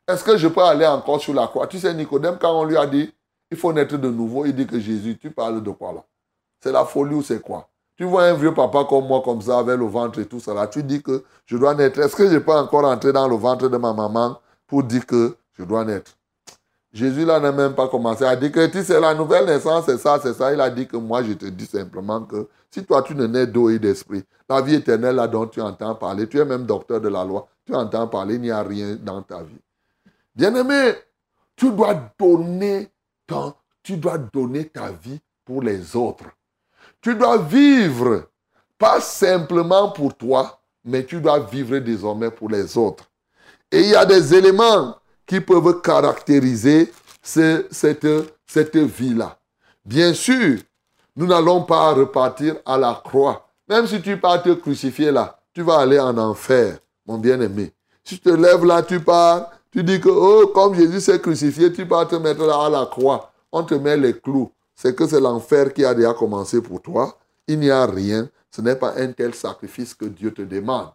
Est-ce 0.07 0.23
que 0.23 0.37
je 0.37 0.47
peux 0.47 0.61
aller 0.61 0.87
encore 0.87 1.21
sur 1.21 1.33
la 1.33 1.47
croix? 1.47 1.67
Tu 1.67 1.79
sais, 1.79 1.93
Nicodème, 1.93 2.37
quand 2.39 2.59
on 2.59 2.63
lui 2.63 2.77
a 2.77 2.85
dit, 2.85 3.13
il 3.51 3.57
faut 3.57 3.71
naître 3.73 3.97
de 3.97 4.09
nouveau, 4.09 4.45
il 4.45 4.55
dit 4.55 4.67
que 4.67 4.79
Jésus, 4.79 5.17
tu 5.17 5.31
parles 5.31 5.61
de 5.61 5.71
quoi 5.71 5.93
là? 5.93 6.03
C'est 6.61 6.71
la 6.71 6.85
folie 6.85 7.15
ou 7.15 7.21
c'est 7.21 7.41
quoi? 7.41 7.69
Tu 7.95 8.05
vois 8.05 8.23
un 8.23 8.33
vieux 8.33 8.53
papa 8.53 8.85
comme 8.87 9.07
moi, 9.07 9.21
comme 9.23 9.41
ça, 9.41 9.59
avec 9.59 9.77
le 9.77 9.85
ventre 9.85 10.19
et 10.19 10.25
tout 10.25 10.39
ça 10.39 10.53
là, 10.53 10.67
tu 10.67 10.83
dis 10.83 11.01
que 11.01 11.23
je 11.45 11.57
dois 11.57 11.75
naître. 11.75 11.99
Est-ce 11.99 12.15
que 12.15 12.29
je 12.29 12.37
peux 12.37 12.53
encore 12.53 12.85
entrer 12.85 13.13
dans 13.13 13.27
le 13.27 13.35
ventre 13.35 13.67
de 13.67 13.77
ma 13.77 13.93
maman 13.93 14.39
pour 14.67 14.83
dire 14.83 15.05
que 15.05 15.35
je 15.57 15.63
dois 15.63 15.85
naître? 15.85 16.15
Jésus 16.91 17.23
là 17.23 17.39
n'a 17.39 17.51
même 17.51 17.75
pas 17.75 17.87
commencé 17.87 18.23
à 18.23 18.35
que 18.35 18.83
c'est 18.83 18.99
la 18.99 19.13
nouvelle 19.13 19.45
naissance, 19.45 19.85
c'est 19.85 19.97
ça, 19.97 20.19
c'est 20.21 20.33
ça. 20.33 20.51
Il 20.51 20.59
a 20.59 20.69
dit 20.69 20.87
que 20.87 20.97
moi, 20.97 21.21
je 21.21 21.33
te 21.33 21.45
dis 21.45 21.67
simplement 21.67 22.21
que 22.21 22.47
si 22.71 22.83
toi, 22.83 23.03
tu 23.03 23.13
ne 23.13 23.27
nais 23.27 23.45
d'eau 23.45 23.69
et 23.69 23.77
d'esprit, 23.77 24.23
la 24.49 24.61
vie 24.61 24.75
éternelle 24.75 25.15
là 25.15 25.27
dont 25.27 25.45
tu 25.45 25.61
entends 25.61 25.93
parler, 25.95 26.27
tu 26.27 26.39
es 26.39 26.45
même 26.45 26.65
docteur 26.65 26.99
de 26.99 27.09
la 27.09 27.23
loi, 27.23 27.47
tu 27.65 27.75
entends 27.75 28.07
parler, 28.07 28.35
il 28.35 28.41
n'y 28.41 28.51
a 28.51 28.63
rien 28.63 28.95
dans 28.95 29.21
ta 29.21 29.43
vie. 29.43 29.61
Bien-aimé, 30.35 30.93
tu 31.55 31.71
dois 31.71 31.93
donner 32.17 32.89
ton, 33.27 33.53
tu 33.83 33.97
dois 33.97 34.17
donner 34.17 34.65
ta 34.65 34.91
vie 34.91 35.19
pour 35.45 35.61
les 35.61 35.95
autres. 35.95 36.25
Tu 37.01 37.15
dois 37.15 37.37
vivre, 37.37 38.29
pas 38.77 38.99
simplement 38.99 39.91
pour 39.91 40.15
toi, 40.15 40.59
mais 40.83 41.05
tu 41.05 41.21
dois 41.21 41.39
vivre 41.39 41.77
désormais 41.77 42.31
pour 42.31 42.49
les 42.49 42.77
autres. 42.77 43.05
Et 43.71 43.81
il 43.81 43.89
y 43.89 43.95
a 43.95 44.05
des 44.05 44.33
éléments 44.33 44.98
qui 45.29 45.39
peuvent 45.39 45.79
caractériser 45.81 46.91
cette, 47.21 48.07
cette 48.47 48.75
vie-là. 48.75 49.37
Bien 49.85 50.11
sûr, 50.11 50.57
nous 51.15 51.27
n'allons 51.27 51.63
pas 51.63 51.93
repartir 51.93 52.55
à 52.65 52.79
la 52.79 52.99
croix. 53.03 53.47
Même 53.67 53.85
si 53.85 54.01
tu 54.01 54.17
pars 54.17 54.41
te 54.41 54.49
crucifier 54.53 55.11
là, 55.11 55.39
tu 55.53 55.61
vas 55.61 55.81
aller 55.81 55.99
en 55.99 56.17
enfer, 56.17 56.79
mon 57.05 57.19
bien-aimé. 57.19 57.71
Si 58.03 58.15
tu 58.15 58.21
te 58.21 58.29
lèves 58.29 58.65
là, 58.65 58.81
tu 58.81 58.99
pars, 58.99 59.51
Tu 59.71 59.83
dis 59.83 60.01
que, 60.01 60.09
oh, 60.09 60.47
comme 60.47 60.73
Jésus 60.73 60.99
s'est 60.99 61.21
crucifié, 61.21 61.71
tu 61.71 61.83
vas 61.83 62.03
te 62.07 62.15
mettre 62.15 62.43
là 62.43 62.65
à 62.65 62.69
la 62.69 62.87
croix. 62.87 63.31
On 63.51 63.61
te 63.61 63.75
met 63.75 63.97
les 63.97 64.19
clous. 64.19 64.51
C'est 64.75 64.95
que 64.95 65.05
c'est 65.05 65.19
l'enfer 65.19 65.71
qui 65.71 65.85
a 65.85 65.93
déjà 65.93 66.15
commencé 66.15 66.59
pour 66.59 66.81
toi. 66.81 67.19
Il 67.47 67.59
n'y 67.59 67.69
a 67.69 67.85
rien. 67.85 68.27
Ce 68.49 68.61
n'est 68.61 68.75
pas 68.75 68.95
un 68.97 69.11
tel 69.11 69.35
sacrifice 69.35 69.93
que 69.93 70.05
Dieu 70.05 70.33
te 70.33 70.41
demande. 70.41 70.89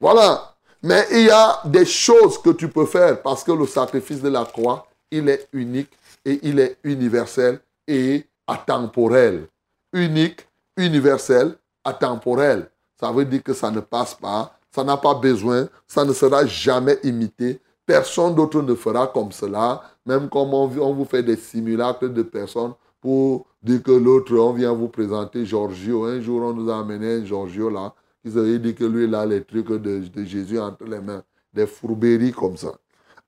Voilà. 0.00 0.54
Mais 0.82 1.06
il 1.10 1.26
y 1.26 1.30
a 1.30 1.60
des 1.64 1.84
choses 1.84 2.40
que 2.40 2.50
tu 2.50 2.68
peux 2.68 2.86
faire 2.86 3.20
parce 3.20 3.42
que 3.42 3.52
le 3.52 3.66
sacrifice 3.66 4.22
de 4.22 4.28
la 4.28 4.44
croix, 4.44 4.86
il 5.10 5.28
est 5.28 5.48
unique 5.52 5.90
et 6.24 6.38
il 6.42 6.60
est 6.60 6.76
universel 6.84 7.60
et 7.86 8.24
atemporel. 8.46 9.48
Unique, 9.92 10.46
universel, 10.76 11.56
atemporel. 11.84 12.70
Ça 13.00 13.10
veut 13.10 13.24
dire 13.24 13.42
que 13.42 13.54
ça 13.54 13.70
ne 13.70 13.80
passe 13.80 14.14
pas, 14.14 14.56
ça 14.70 14.84
n'a 14.84 14.96
pas 14.96 15.14
besoin, 15.14 15.68
ça 15.86 16.04
ne 16.04 16.12
sera 16.12 16.46
jamais 16.46 16.98
imité. 17.02 17.60
Personne 17.86 18.34
d'autre 18.34 18.60
ne 18.60 18.74
fera 18.74 19.06
comme 19.06 19.32
cela, 19.32 19.82
même 20.04 20.28
comme 20.28 20.52
on, 20.52 20.66
vous 20.66 21.04
fait 21.04 21.22
des 21.22 21.36
simulacres 21.36 22.08
de 22.08 22.22
personnes 22.22 22.74
pour 23.00 23.46
dire 23.62 23.82
que 23.82 23.92
l'autre, 23.92 24.36
on 24.36 24.52
vient 24.52 24.72
vous 24.72 24.88
présenter 24.88 25.44
Giorgio. 25.44 26.04
Un 26.04 26.20
jour, 26.20 26.42
on 26.42 26.52
nous 26.52 26.70
a 26.70 26.78
amené 26.78 27.14
un 27.14 27.24
Giorgio 27.24 27.70
là, 27.70 27.94
qui 28.28 28.34
s'est 28.34 28.58
dit 28.58 28.74
que 28.74 28.84
lui, 28.84 29.04
il 29.04 29.14
a 29.14 29.24
les 29.24 29.42
trucs 29.44 29.68
de, 29.68 30.02
Jésus 30.24 30.58
entre 30.58 30.84
les 30.84 31.00
mains, 31.00 31.22
des 31.52 31.66
fourberies 31.66 32.32
comme 32.32 32.56
ça. 32.56 32.72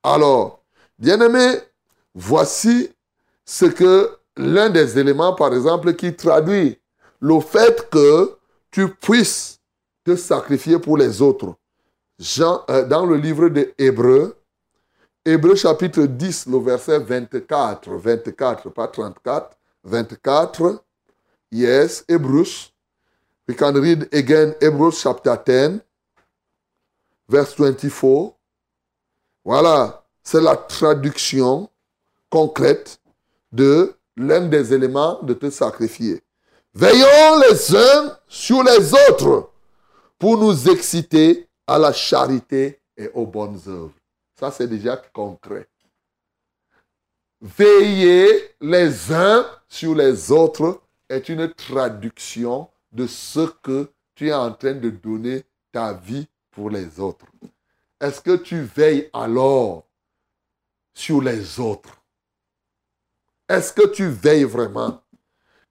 Alors, 0.03 0.63
bien 0.97 1.19
aimé, 1.19 1.59
voici 2.13 2.89
ce 3.45 3.65
que 3.65 4.09
l'un 4.37 4.69
des 4.69 4.97
éléments, 4.97 5.33
par 5.33 5.53
exemple, 5.53 5.93
qui 5.95 6.15
traduit 6.15 6.77
le 7.19 7.39
fait 7.39 7.89
que 7.89 8.35
tu 8.69 8.87
puisses 8.95 9.59
te 10.03 10.15
sacrifier 10.15 10.79
pour 10.79 10.97
les 10.97 11.21
autres. 11.21 11.55
Jean, 12.17 12.63
euh, 12.69 12.85
dans 12.85 13.05
le 13.05 13.15
livre 13.17 13.49
de 13.49 13.73
Hébreux, 13.77 14.35
Hébreux 15.23 15.55
chapitre 15.55 16.03
10, 16.03 16.47
le 16.47 16.57
verset 16.59 16.99
24, 16.99 17.91
24, 17.91 18.69
pas 18.69 18.87
34, 18.87 19.57
24. 19.83 20.83
Yes, 21.51 22.03
Hebrews. 22.07 22.70
We 23.51 23.57
can 23.57 23.73
read 23.73 24.07
again 24.13 24.55
Hebrews 24.61 25.01
chapter 25.03 25.35
10, 25.35 25.81
verse 27.27 27.53
24. 27.53 28.33
Voilà, 29.43 30.05
c'est 30.23 30.39
la 30.39 30.55
traduction 30.55 31.69
concrète 32.29 33.01
de 33.51 33.93
l'un 34.15 34.47
des 34.47 34.73
éléments 34.73 35.21
de 35.21 35.33
te 35.33 35.49
sacrifier. 35.49 36.21
Veillons 36.73 37.41
les 37.41 37.75
uns 37.75 38.17
sur 38.25 38.63
les 38.63 38.93
autres 38.93 39.49
pour 40.17 40.37
nous 40.37 40.69
exciter 40.69 41.49
à 41.67 41.77
la 41.77 41.91
charité 41.91 42.79
et 42.95 43.09
aux 43.13 43.25
bonnes 43.25 43.59
œuvres. 43.67 43.91
Ça, 44.39 44.49
c'est 44.49 44.67
déjà 44.67 44.95
concret. 44.95 45.67
Veiller 47.41 48.55
les 48.61 49.11
uns 49.11 49.45
sur 49.67 49.93
les 49.93 50.31
autres 50.31 50.79
est 51.09 51.27
une 51.27 51.53
traduction 51.53 52.70
de 52.91 53.07
ce 53.07 53.47
que 53.61 53.91
tu 54.15 54.29
es 54.29 54.33
en 54.33 54.51
train 54.53 54.73
de 54.73 54.89
donner 54.89 55.43
ta 55.71 55.93
vie 55.93 56.27
pour 56.51 56.69
les 56.69 56.99
autres. 56.99 57.25
Est-ce 57.99 58.19
que 58.21 58.35
tu 58.35 58.61
veilles 58.61 59.09
alors 59.13 59.85
sur 60.93 61.21
les 61.21 61.59
autres? 61.59 62.01
Est-ce 63.47 63.73
que 63.73 63.87
tu 63.87 64.07
veilles 64.07 64.43
vraiment? 64.43 65.01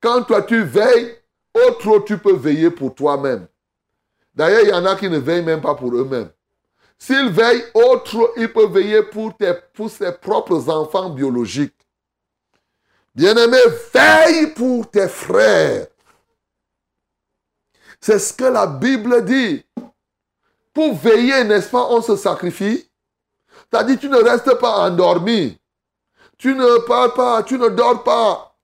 Quand 0.01 0.23
toi 0.25 0.43
tu 0.43 0.63
veilles, 0.63 1.17
autre 1.55 2.05
tu 2.07 2.19
peux 2.19 2.37
veiller 2.37 2.71
pour 2.71 2.95
toi-même. 2.95 3.47
D'ailleurs, 4.35 4.63
il 4.63 4.69
y 4.69 4.73
en 4.73 4.87
a 4.87 4.97
qui 4.97 5.11
ne 5.11 5.19
veillent 5.19 5.45
même 5.45 5.61
pas 5.61 5.75
pour 5.75 5.95
eux-mêmes. 5.95 6.31
S'ils 6.99 7.31
veillent, 7.31 7.65
autre, 7.75 8.33
ils 8.37 8.53
peuvent 8.53 8.73
veiller 8.73 9.03
pour, 9.03 9.37
tes, 9.37 9.55
pour 9.75 9.91
ses 9.91 10.13
propres 10.13 10.69
enfants 10.69 11.11
biologiques. 11.11 11.75
Bien-aimé, 13.15 13.59
veille 13.93 14.55
pour 14.55 14.89
tes 14.91 15.09
frères. 15.09 15.87
C'est 18.01 18.19
ce 18.19 18.33
que 18.33 18.45
la 18.45 18.67
Bible 18.67 19.25
dit. 19.25 19.65
Pour 20.73 20.95
veiller, 20.95 21.45
n'est-ce 21.45 21.69
pas, 21.69 21.87
on 21.91 22.01
se 22.01 22.17
sacrifie. 22.17 22.89
C'est-à-dire, 23.71 23.99
tu 23.99 24.09
ne 24.09 24.17
restes 24.17 24.55
pas 24.55 24.89
endormi. 24.89 25.59
Tu 26.39 26.55
ne 26.55 26.79
parles 26.87 27.13
pas, 27.13 27.43
tu 27.43 27.59
ne 27.59 27.69
dors 27.69 28.03
pas. 28.03 28.57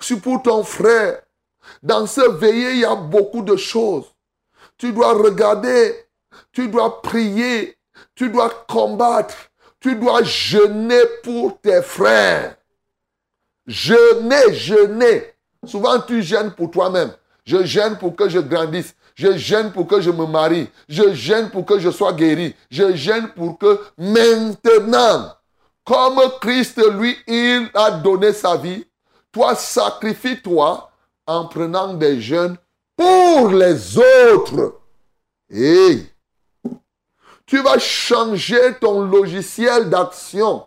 C'est 0.00 0.20
pour 0.20 0.42
ton 0.42 0.64
frère. 0.64 1.20
Dans 1.82 2.06
ce 2.06 2.22
veillée, 2.30 2.72
il 2.72 2.78
y 2.78 2.84
a 2.84 2.94
beaucoup 2.94 3.42
de 3.42 3.56
choses. 3.56 4.06
Tu 4.78 4.92
dois 4.92 5.12
regarder, 5.12 6.06
tu 6.52 6.68
dois 6.68 7.02
prier, 7.02 7.76
tu 8.14 8.30
dois 8.30 8.50
combattre, 8.68 9.34
tu 9.78 9.94
dois 9.96 10.22
jeûner 10.22 11.02
pour 11.22 11.60
tes 11.60 11.82
frères. 11.82 12.56
Jeûner, 13.66 14.52
jeûner. 14.54 15.34
Souvent, 15.64 16.00
tu 16.00 16.22
gênes 16.22 16.52
pour 16.52 16.70
toi-même. 16.70 17.12
Je 17.44 17.64
gêne 17.64 17.98
pour 17.98 18.14
que 18.14 18.28
je 18.28 18.38
grandisse. 18.38 18.94
Je 19.14 19.36
gêne 19.36 19.72
pour 19.72 19.86
que 19.86 20.00
je 20.00 20.10
me 20.10 20.26
marie. 20.26 20.68
Je 20.88 21.12
gêne 21.12 21.50
pour 21.50 21.66
que 21.66 21.78
je 21.78 21.90
sois 21.90 22.12
guéri. 22.12 22.54
Je 22.70 22.94
gêne 22.94 23.28
pour 23.28 23.58
que 23.58 23.80
maintenant, 23.98 25.32
comme 25.84 26.20
Christ, 26.40 26.80
lui, 26.92 27.16
il 27.26 27.68
a 27.74 27.90
donné 27.90 28.32
sa 28.32 28.56
vie, 28.56 28.86
toi, 29.32 29.54
sacrifie-toi 29.54 30.90
en 31.26 31.46
prenant 31.46 31.94
des 31.94 32.20
jeunes 32.20 32.56
pour 32.96 33.48
les 33.48 33.98
autres. 33.98 34.80
Et 35.50 36.02
tu 37.46 37.62
vas 37.62 37.78
changer 37.78 38.74
ton 38.80 39.02
logiciel 39.02 39.90
d'action. 39.90 40.66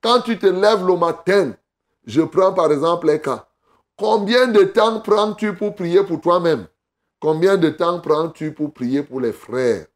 Quand 0.00 0.20
tu 0.20 0.38
te 0.38 0.46
lèves 0.46 0.86
le 0.86 0.96
matin, 0.96 1.52
je 2.06 2.22
prends 2.22 2.52
par 2.52 2.72
exemple 2.72 3.08
les 3.08 3.20
cas. 3.20 3.47
Combien 3.98 4.46
de 4.46 4.62
temps 4.62 5.00
prends-tu 5.00 5.54
pour 5.54 5.74
prier 5.74 6.04
pour 6.04 6.20
toi-même? 6.20 6.68
Combien 7.20 7.56
de 7.56 7.68
temps 7.68 7.98
prends-tu 7.98 8.52
pour 8.52 8.72
prier 8.72 9.02
pour 9.02 9.20
les 9.20 9.32
frères? 9.32 9.86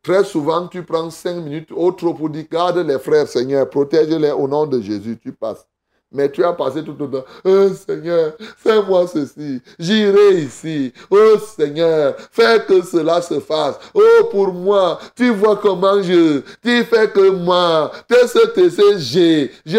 Très 0.00 0.22
souvent, 0.22 0.68
tu 0.68 0.84
prends 0.84 1.10
cinq 1.10 1.34
minutes, 1.42 1.72
autre 1.72 2.12
pour 2.12 2.30
dire, 2.30 2.44
garde 2.48 2.78
les 2.78 3.00
frères, 3.00 3.26
Seigneur, 3.26 3.68
protège-les 3.68 4.30
au 4.30 4.46
nom 4.46 4.64
de 4.64 4.80
Jésus, 4.80 5.18
tu 5.20 5.32
passes. 5.32 5.66
Mais 6.12 6.30
tu 6.30 6.44
as 6.44 6.52
passé 6.52 6.84
tout 6.84 6.94
le 6.98 7.10
temps, 7.10 7.24
oh 7.44 7.68
Seigneur, 7.70 8.34
fais-moi 8.56 9.08
ceci, 9.08 9.60
j'irai 9.78 10.42
ici. 10.42 10.92
Oh 11.10 11.36
Seigneur, 11.38 12.14
fais 12.30 12.64
que 12.64 12.80
cela 12.80 13.20
se 13.22 13.40
fasse. 13.40 13.78
Oh 13.92 14.24
pour 14.30 14.52
moi, 14.52 15.00
tu 15.16 15.30
vois 15.30 15.56
comment 15.56 16.00
je, 16.00 16.42
tu 16.62 16.84
fais 16.84 17.10
que 17.10 17.30
moi, 17.30 17.90
tu 18.08 18.14
ce 18.28 18.46
que 18.52 18.98
j'ai. 18.98 19.50
Je... 19.66 19.78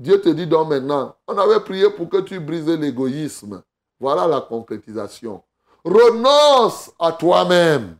Dieu 0.00 0.18
te 0.18 0.30
dit 0.30 0.46
donc 0.46 0.70
maintenant, 0.70 1.14
on 1.26 1.36
avait 1.36 1.60
prié 1.60 1.90
pour 1.90 2.08
que 2.08 2.22
tu 2.22 2.40
brises 2.40 2.66
l'égoïsme. 2.66 3.62
Voilà 4.00 4.26
la 4.26 4.40
concrétisation. 4.40 5.42
Renonce 5.84 6.90
à 6.98 7.12
toi-même. 7.12 7.98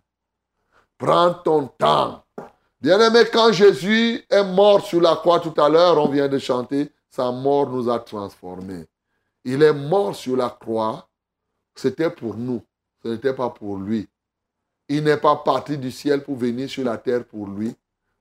Prends 0.97 1.35
ton 1.35 1.67
temps. 1.67 2.25
Bien-aimé, 2.81 3.25
quand 3.31 3.53
Jésus 3.53 4.25
est 4.31 4.45
mort 4.45 4.83
sur 4.83 5.03
la 5.03 5.15
croix 5.17 5.41
tout 5.41 5.53
à 5.61 5.69
l'heure, 5.69 5.99
on 5.99 6.09
vient 6.09 6.27
de 6.27 6.39
chanter, 6.39 6.91
sa 7.11 7.31
mort 7.31 7.69
nous 7.69 7.91
a 7.91 7.99
transformés. 7.99 8.87
Il 9.45 9.63
est 9.63 9.75
mort 9.75 10.17
sur 10.17 10.39
la 10.39 10.49
croix, 10.49 11.07
c'était 11.75 12.09
pour 12.09 12.35
nous, 12.35 12.63
ce 13.03 13.09
n'était 13.09 13.35
pas 13.35 13.51
pour 13.51 13.77
lui. 13.77 14.09
Il 14.89 15.05
n'est 15.05 15.19
pas 15.19 15.37
parti 15.37 15.77
du 15.77 15.91
ciel 15.91 16.25
pour 16.25 16.37
venir 16.37 16.71
sur 16.71 16.85
la 16.85 16.97
terre 16.97 17.27
pour 17.27 17.47
lui, 17.47 17.77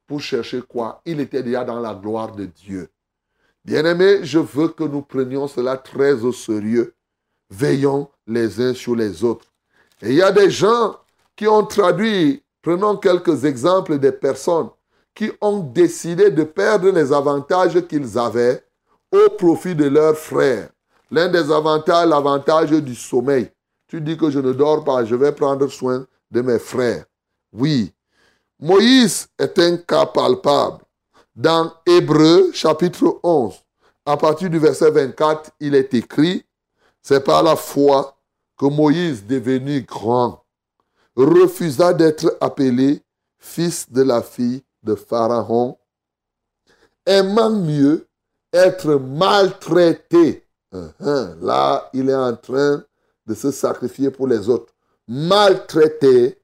pour 0.05 0.19
chercher 0.19 0.62
quoi? 0.62 1.01
Il 1.05 1.21
était 1.21 1.43
déjà 1.43 1.63
dans 1.63 1.79
la 1.79 1.93
gloire 1.93 2.33
de 2.33 2.43
Dieu. 2.43 2.89
Bien-aimé, 3.69 4.21
je 4.23 4.39
veux 4.39 4.69
que 4.69 4.83
nous 4.83 5.03
prenions 5.03 5.47
cela 5.47 5.77
très 5.77 6.23
au 6.23 6.33
sérieux. 6.33 6.95
Veillons 7.51 8.09
les 8.25 8.59
uns 8.59 8.73
sur 8.73 8.95
les 8.95 9.23
autres. 9.23 9.45
Et 10.01 10.09
il 10.09 10.15
y 10.15 10.23
a 10.23 10.31
des 10.31 10.49
gens 10.49 10.97
qui 11.35 11.47
ont 11.47 11.63
traduit, 11.63 12.41
prenons 12.63 12.97
quelques 12.97 13.45
exemples 13.45 13.99
des 13.99 14.11
personnes 14.11 14.69
qui 15.13 15.29
ont 15.39 15.59
décidé 15.59 16.31
de 16.31 16.41
perdre 16.41 16.89
les 16.89 17.13
avantages 17.13 17.79
qu'ils 17.85 18.17
avaient 18.17 18.65
au 19.11 19.29
profit 19.38 19.75
de 19.75 19.85
leurs 19.85 20.17
frères. 20.17 20.69
L'un 21.11 21.27
des 21.27 21.51
avantages, 21.51 22.09
l'avantage 22.09 22.71
du 22.71 22.95
sommeil. 22.95 23.51
Tu 23.88 24.01
dis 24.01 24.17
que 24.17 24.31
je 24.31 24.39
ne 24.39 24.51
dors 24.51 24.83
pas, 24.83 25.05
je 25.05 25.13
vais 25.13 25.31
prendre 25.31 25.67
soin 25.67 26.07
de 26.31 26.41
mes 26.41 26.57
frères. 26.57 27.05
Oui. 27.53 27.93
Moïse 28.59 29.27
est 29.38 29.59
un 29.59 29.77
cas 29.77 30.07
palpable. 30.07 30.79
Dans 31.39 31.72
Hébreu 31.86 32.51
chapitre 32.51 33.17
11, 33.24 33.55
à 34.05 34.17
partir 34.17 34.50
du 34.50 34.60
verset 34.60 34.91
24, 34.91 35.51
il 35.62 35.74
est 35.74 35.93
écrit, 35.93 36.43
c'est 37.01 37.24
par 37.24 37.43
la 37.43 37.55
foi 37.55 38.17
que 38.58 38.65
Moïse, 38.65 39.25
devenu 39.25 39.84
grand, 39.84 40.43
refusa 41.15 41.93
d'être 41.93 42.36
appelé 42.41 43.01
fils 43.38 43.89
de 43.89 44.01
la 44.01 44.22
fille 44.22 44.62
de 44.84 44.96
Pharaon, 44.96 45.77
aimant 47.05 47.51
mieux 47.51 48.05
être 48.51 48.96
maltraité. 48.96 50.43
Uh-huh. 50.74 51.39
Là, 51.39 51.89
il 51.93 52.10
est 52.10 52.15
en 52.15 52.36
train 52.36 52.84
de 53.25 53.34
se 53.34 53.51
sacrifier 53.51 54.12
pour 54.12 54.27
les 54.27 54.50
autres. 54.50 54.74
Maltraité 55.08 56.38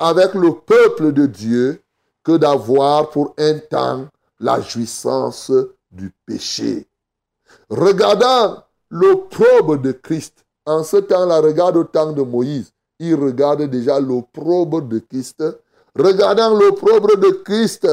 avec 0.00 0.34
le 0.34 0.54
peuple 0.54 1.12
de 1.12 1.26
Dieu 1.26 1.80
que 2.24 2.36
d'avoir 2.36 3.10
pour 3.10 3.32
un 3.38 3.56
temps 3.60 4.08
la 4.40 4.60
jouissance 4.60 5.52
du 5.90 6.12
péché. 6.26 6.88
Regardant 7.68 8.64
l'opprobre 8.90 9.76
de 9.78 9.92
Christ, 9.92 10.44
en 10.66 10.82
ce 10.82 10.96
temps-là, 10.96 11.40
regarde 11.40 11.76
au 11.76 11.84
temps 11.84 12.12
de 12.12 12.22
Moïse, 12.22 12.72
il 12.98 13.14
regarde 13.14 13.62
déjà 13.62 14.00
l'opprobre 14.00 14.82
de 14.82 14.98
Christ, 14.98 15.42
regardant 15.94 16.54
l'opprobre 16.54 17.16
de 17.16 17.30
Christ 17.30 17.86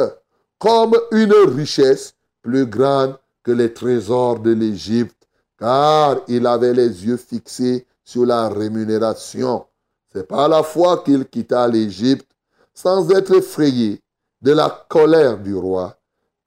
comme 0.60 0.96
une 1.12 1.34
richesse 1.56 2.14
plus 2.42 2.66
grande 2.66 3.18
que 3.44 3.52
les 3.52 3.74
trésors 3.74 4.40
de 4.40 4.52
l'Égypte, 4.52 5.28
car 5.58 6.18
il 6.28 6.46
avait 6.46 6.74
les 6.74 7.06
yeux 7.06 7.18
fixés 7.18 7.86
sur 8.04 8.26
la 8.26 8.50
rémunération. 8.50 9.66
C'est 10.14 10.28
par 10.28 10.50
la 10.50 10.64
foi 10.64 11.04
qu'il 11.04 11.26
quitta 11.26 11.68
l'Égypte 11.68 12.30
sans 12.74 13.10
être 13.12 13.36
effrayé 13.36 14.02
de 14.42 14.52
la 14.52 14.86
colère 14.90 15.38
du 15.38 15.56
roi, 15.56 15.98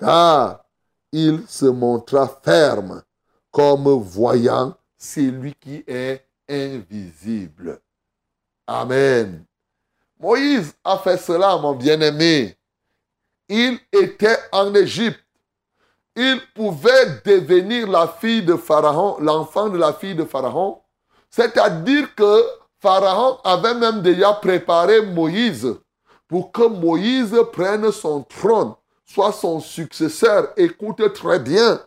car 0.01 0.65
il 1.13 1.45
se 1.47 1.67
montra 1.67 2.27
ferme 2.43 3.03
comme 3.51 3.89
voyant 3.89 4.75
celui 4.97 5.55
qui 5.61 5.85
est 5.87 6.27
invisible. 6.49 7.81
Amen. 8.67 9.45
Moïse 10.19 10.75
a 10.85 10.99
fait 10.99 11.17
cela, 11.19 11.57
mon 11.59 11.75
bien-aimé. 11.75 12.57
Il 13.49 13.79
était 13.93 14.39
en 14.53 14.75
Égypte. 14.75 15.25
Il 16.17 16.41
pouvait 16.55 17.21
devenir 17.25 17.89
la 17.89 18.09
fille 18.09 18.43
de 18.43 18.57
Pharaon, 18.57 19.17
l'enfant 19.21 19.69
de 19.69 19.79
la 19.79 19.93
fille 19.93 20.15
de 20.15 20.25
Pharaon. 20.25 20.81
C'est-à-dire 21.31 22.15
que 22.15 22.45
Pharaon 22.81 23.39
avait 23.45 23.75
même 23.75 24.03
déjà 24.03 24.33
préparé 24.35 25.03
Moïse 25.03 25.75
pour 26.29 26.53
que 26.53 26.63
Moïse 26.63 27.37
prenne 27.53 27.91
son 27.93 28.23
trône, 28.23 28.75
soit 29.13 29.33
son 29.33 29.59
successeur. 29.61 30.53
Écoute 30.57 31.13
très 31.13 31.41
bien. 31.41 31.81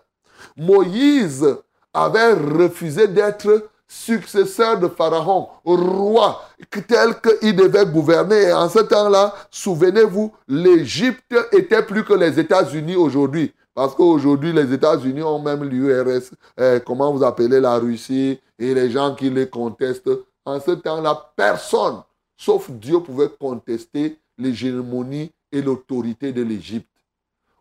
Moïse 0.57 1.45
avait 1.93 2.33
refusé 2.33 3.07
d'être 3.07 3.69
successeur 3.87 4.79
de 4.79 4.87
Pharaon, 4.87 5.47
roi, 5.63 6.41
tel 6.87 7.15
qu'il 7.21 7.55
devait 7.55 7.85
gouverner. 7.85 8.47
Et 8.47 8.53
en 8.53 8.67
ce 8.67 8.79
temps-là, 8.79 9.33
souvenez-vous, 9.51 10.33
l'Égypte 10.47 11.35
était 11.51 11.83
plus 11.83 12.03
que 12.03 12.13
les 12.13 12.39
États-Unis 12.39 12.95
aujourd'hui. 12.95 13.53
Parce 13.73 13.95
qu'aujourd'hui, 13.95 14.51
les 14.51 14.73
États-Unis 14.73 15.23
ont 15.23 15.39
même 15.39 15.63
l'URSS, 15.63 16.31
eh, 16.57 16.79
comment 16.85 17.13
vous 17.13 17.23
appelez 17.23 17.59
la 17.59 17.77
Russie, 17.77 18.39
et 18.59 18.73
les 18.73 18.91
gens 18.91 19.15
qui 19.15 19.29
les 19.29 19.47
contestent. 19.47 20.09
En 20.45 20.59
ce 20.59 20.71
temps-là, 20.71 21.31
personne, 21.35 22.01
sauf 22.35 22.69
Dieu, 22.69 22.99
pouvait 22.99 23.29
contester 23.39 24.19
l'hégémonie 24.37 25.31
et 25.51 25.61
l'autorité 25.61 26.31
de 26.31 26.43
l'Égypte. 26.43 26.87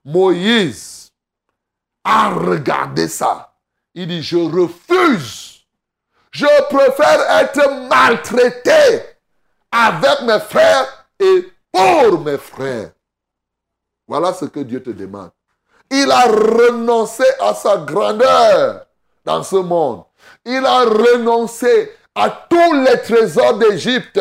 Moïse 0.04 1.10
a 2.04 2.30
regardé 2.30 3.08
ça. 3.08 3.54
Il 3.94 4.08
dit, 4.08 4.22
je 4.22 4.36
refuse. 4.36 5.60
Je 6.30 6.46
préfère 6.68 7.42
être 7.42 7.88
maltraité 7.88 9.04
avec 9.70 10.22
mes 10.22 10.40
frères 10.40 11.06
et 11.20 11.52
pour 11.70 12.20
mes 12.20 12.38
frères. 12.38 12.92
Voilà 14.08 14.32
ce 14.32 14.46
que 14.46 14.60
Dieu 14.60 14.82
te 14.82 14.90
demande. 14.90 15.30
Il 15.90 16.10
a 16.10 16.22
renoncé 16.22 17.24
à 17.38 17.54
sa 17.54 17.76
grandeur 17.78 18.86
dans 19.24 19.42
ce 19.42 19.56
monde. 19.56 20.04
Il 20.44 20.64
a 20.64 20.80
renoncé 20.80 21.92
à 22.14 22.30
tous 22.48 22.72
les 22.82 23.00
trésors 23.02 23.58
d'Égypte. 23.58 24.20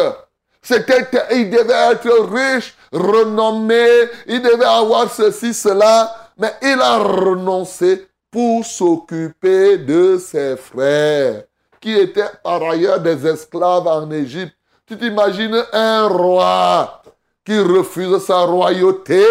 C'était, 0.62 1.08
il 1.32 1.50
devait 1.50 1.94
être 1.94 2.10
riche, 2.32 2.76
renommé, 2.92 3.88
il 4.28 4.42
devait 4.42 4.66
avoir 4.66 5.12
ceci, 5.12 5.54
cela, 5.54 6.30
mais 6.38 6.54
il 6.62 6.80
a 6.82 6.98
renoncé 6.98 8.08
pour 8.30 8.66
s'occuper 8.66 9.78
de 9.78 10.18
ses 10.18 10.56
frères, 10.56 11.44
qui 11.80 11.98
étaient 11.98 12.32
par 12.44 12.62
ailleurs 12.64 13.00
des 13.00 13.28
esclaves 13.28 13.88
en 13.88 14.10
Égypte. 14.12 14.56
Tu 14.86 14.98
t'imagines 14.98 15.64
un 15.74 16.08
roi 16.08 17.02
qui 17.46 17.60
refuse 17.60 18.24
sa 18.24 18.40
royauté 18.40 19.26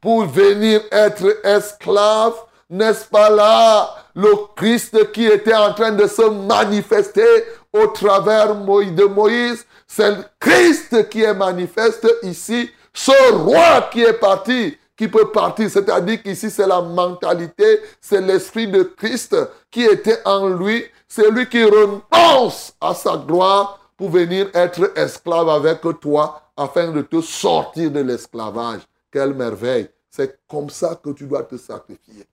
pour 0.00 0.24
venir 0.26 0.82
être 0.92 1.44
esclave, 1.44 2.34
n'est-ce 2.68 3.06
pas 3.06 3.30
là? 3.30 3.94
Le 4.14 4.32
Christ 4.56 5.12
qui 5.12 5.26
était 5.26 5.54
en 5.54 5.74
train 5.74 5.92
de 5.92 6.06
se 6.06 6.22
manifester 6.22 7.44
au 7.72 7.86
travers 7.88 8.54
de 8.54 9.04
Moïse, 9.04 9.66
c'est 9.86 10.10
le 10.10 10.24
Christ 10.40 11.08
qui 11.08 11.22
est 11.22 11.34
manifeste 11.34 12.06
ici, 12.22 12.70
ce 12.96 13.32
roi 13.34 13.90
qui 13.92 14.00
est 14.00 14.14
parti, 14.14 14.74
qui 14.96 15.06
peut 15.06 15.30
partir, 15.30 15.70
c'est-à-dire 15.70 16.22
qu'ici 16.22 16.48
c'est 16.48 16.66
la 16.66 16.80
mentalité, 16.80 17.80
c'est 18.00 18.22
l'esprit 18.22 18.66
de 18.66 18.84
Christ 18.84 19.36
qui 19.70 19.82
était 19.82 20.18
en 20.24 20.48
lui, 20.48 20.82
c'est 21.06 21.30
lui 21.30 21.46
qui 21.46 21.62
renonce 21.62 22.72
à 22.80 22.94
sa 22.94 23.18
gloire 23.18 23.92
pour 23.98 24.08
venir 24.08 24.48
être 24.54 24.96
esclave 24.96 25.50
avec 25.50 25.82
toi 26.00 26.40
afin 26.56 26.90
de 26.90 27.02
te 27.02 27.20
sortir 27.20 27.90
de 27.90 28.00
l'esclavage. 28.00 28.80
Quelle 29.12 29.34
merveille. 29.34 29.90
C'est 30.08 30.40
comme 30.48 30.70
ça 30.70 30.94
que 30.94 31.10
tu 31.10 31.26
dois 31.26 31.42
te 31.42 31.58
sacrifier. 31.58 32.24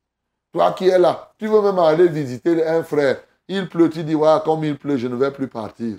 Toi 0.54 0.72
qui 0.72 0.88
es 0.88 0.98
là, 0.98 1.34
tu 1.38 1.48
veux 1.48 1.62
même 1.62 1.80
aller 1.80 2.08
visiter 2.08 2.66
un 2.66 2.84
frère. 2.84 3.22
Il 3.50 3.68
pleut, 3.68 3.90
tu 3.90 4.06
dis, 4.06 4.16
comme 4.46 4.64
il 4.64 4.78
pleut, 4.78 4.96
je 4.96 5.08
ne 5.08 5.16
vais 5.18 5.32
plus 5.32 5.50
partir. 5.50 5.98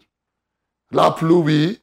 La 0.91 1.11
pluie. 1.11 1.83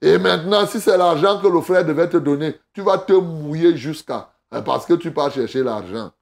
Et 0.00 0.18
maintenant, 0.18 0.66
si 0.66 0.80
c'est 0.80 0.96
l'argent 0.96 1.40
que 1.40 1.48
le 1.48 1.60
frère 1.60 1.84
devait 1.84 2.08
te 2.08 2.16
donner, 2.16 2.56
tu 2.72 2.82
vas 2.82 2.98
te 2.98 3.12
mouiller 3.12 3.76
jusqu'à. 3.76 4.30
Hein, 4.50 4.62
parce 4.62 4.86
que 4.86 4.94
tu 4.94 5.10
pars 5.10 5.32
chercher 5.32 5.62
l'argent. 5.62 6.12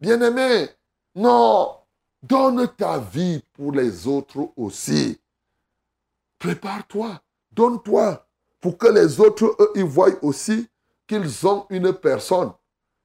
Bien-aimé, 0.00 0.68
non. 1.14 1.74
Donne 2.22 2.66
ta 2.76 2.98
vie 2.98 3.42
pour 3.52 3.72
les 3.72 4.06
autres 4.08 4.48
aussi. 4.56 5.20
Prépare-toi. 6.38 7.20
Donne-toi. 7.52 8.26
Pour 8.60 8.76
que 8.76 8.88
les 8.88 9.20
autres, 9.20 9.44
eux, 9.60 9.70
ils 9.76 9.84
voient 9.84 10.10
aussi 10.22 10.68
qu'ils 11.06 11.46
ont 11.46 11.66
une 11.70 11.92
personne. 11.92 12.52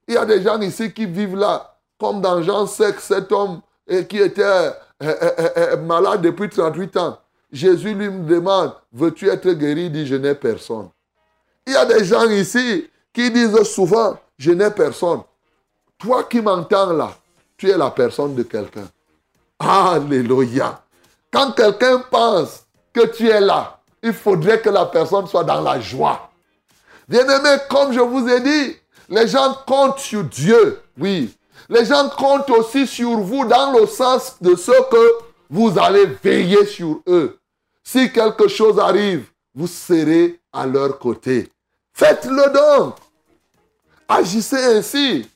Il 0.07 0.15
y 0.15 0.17
a 0.17 0.25
des 0.25 0.41
gens 0.41 0.59
ici 0.61 0.91
qui 0.91 1.05
vivent 1.05 1.35
là, 1.35 1.79
comme 1.99 2.21
dans 2.21 2.41
Jean 2.41 2.65
5, 2.65 2.99
cet 2.99 3.31
homme 3.31 3.61
qui 4.09 4.17
était 4.17 4.41
euh, 4.43 4.71
euh, 5.01 5.49
euh, 5.57 5.77
malade 5.77 6.21
depuis 6.21 6.49
38 6.49 6.97
ans. 6.97 7.19
Jésus 7.53 7.93
lui 7.93 8.09
demande, 8.09 8.73
veux-tu 8.91 9.29
être 9.29 9.51
guéri? 9.51 9.85
Il 9.85 9.91
dit, 9.91 10.07
je 10.07 10.15
n'ai 10.15 10.33
personne. 10.33 10.89
Il 11.67 11.73
y 11.73 11.75
a 11.75 11.85
des 11.85 12.03
gens 12.03 12.27
ici 12.27 12.89
qui 13.13 13.29
disent 13.29 13.61
souvent, 13.61 14.17
je 14.39 14.51
n'ai 14.51 14.71
personne. 14.71 15.21
Toi 15.99 16.23
qui 16.23 16.41
m'entends 16.41 16.91
là, 16.91 17.15
tu 17.55 17.69
es 17.69 17.77
la 17.77 17.91
personne 17.91 18.33
de 18.33 18.41
quelqu'un. 18.41 18.87
Alléluia. 19.59 20.81
Quand 21.31 21.51
quelqu'un 21.51 21.99
pense 22.09 22.65
que 22.91 23.05
tu 23.05 23.29
es 23.29 23.39
là, 23.39 23.79
il 24.01 24.13
faudrait 24.13 24.59
que 24.59 24.69
la 24.69 24.87
personne 24.87 25.27
soit 25.27 25.43
dans 25.43 25.61
la 25.61 25.79
joie. 25.79 26.31
Bien-aimé, 27.07 27.57
comme 27.69 27.93
je 27.93 27.99
vous 27.99 28.27
ai 28.27 28.41
dit, 28.41 28.75
les 29.09 29.27
gens 29.27 29.55
comptent 29.67 29.99
sur 29.99 30.23
Dieu, 30.23 30.81
oui. 30.97 31.31
Les 31.69 31.85
gens 31.85 32.09
comptent 32.09 32.49
aussi 32.49 32.87
sur 32.87 33.19
vous 33.19 33.45
dans 33.45 33.77
le 33.77 33.85
sens 33.85 34.37
de 34.41 34.55
ce 34.55 34.71
que 34.89 35.11
vous 35.49 35.77
allez 35.77 36.05
veiller 36.23 36.65
sur 36.65 36.99
eux. 37.07 37.37
Si 37.83 38.11
quelque 38.11 38.47
chose 38.47 38.79
arrive, 38.79 39.25
vous 39.53 39.67
serez 39.67 40.39
à 40.51 40.65
leur 40.65 40.97
côté. 40.97 41.49
Faites-le 41.93 42.53
donc. 42.53 42.95
Agissez 44.07 44.63
ainsi. 44.77 45.29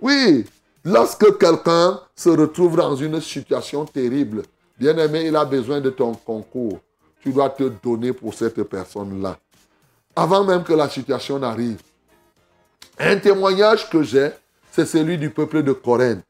Oui, 0.00 0.44
lorsque 0.84 1.38
quelqu'un 1.38 2.00
se 2.14 2.28
retrouve 2.28 2.76
dans 2.76 2.96
une 2.96 3.20
situation 3.20 3.84
terrible, 3.84 4.42
bien 4.78 4.96
aimé, 4.98 5.26
il 5.26 5.36
a 5.36 5.44
besoin 5.44 5.80
de 5.80 5.90
ton 5.90 6.14
concours. 6.14 6.80
Tu 7.20 7.32
dois 7.32 7.50
te 7.50 7.70
donner 7.82 8.12
pour 8.12 8.34
cette 8.34 8.62
personne-là. 8.64 9.38
Avant 10.14 10.44
même 10.44 10.62
que 10.62 10.74
la 10.74 10.88
situation 10.88 11.38
n'arrive. 11.38 11.80
Un 12.98 13.16
témoignage 13.16 13.88
que 13.88 14.02
j'ai, 14.02 14.30
c'est 14.70 14.86
celui 14.86 15.16
du 15.16 15.30
peuple 15.30 15.62
de 15.62 15.72
Corinthe. 15.72 16.24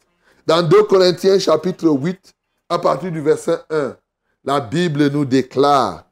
Dans 0.46 0.62
2 0.62 0.84
Corinthiens 0.84 1.38
chapitre 1.38 1.88
8, 1.88 2.34
à 2.68 2.78
partir 2.78 3.10
du 3.10 3.20
verset 3.20 3.58
1, 3.70 3.96
la 4.44 4.60
Bible 4.60 5.10
nous 5.10 5.24
déclare, 5.24 6.04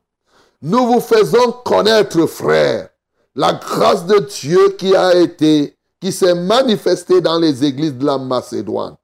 nous 0.63 0.87
vous 0.87 1.01
faisons 1.01 1.53
connaître, 1.65 2.27
frères, 2.27 2.89
la 3.35 3.53
grâce 3.53 4.07
de 4.07 4.19
Dieu 4.19 4.71
qui 4.79 4.95
a 4.95 5.15
été, 5.15 5.77
qui 6.01 6.13
s'est 6.13 6.35
manifestée 6.35 7.21
dans 7.21 7.39
les 7.39 7.65
églises 7.65 7.95
de 7.95 8.07
la 8.07 8.19
Macédoine. 8.19 8.97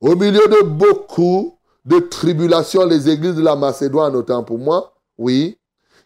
Au 0.00 0.14
milieu 0.14 0.46
de 0.48 0.64
beaucoup 0.64 1.58
de 1.84 1.98
tribulations, 1.98 2.84
les 2.86 3.08
églises 3.08 3.34
de 3.34 3.42
la 3.42 3.56
Macédoine, 3.56 4.16
autant 4.16 4.42
pour 4.42 4.58
moi, 4.58 4.94
oui, 5.18 5.58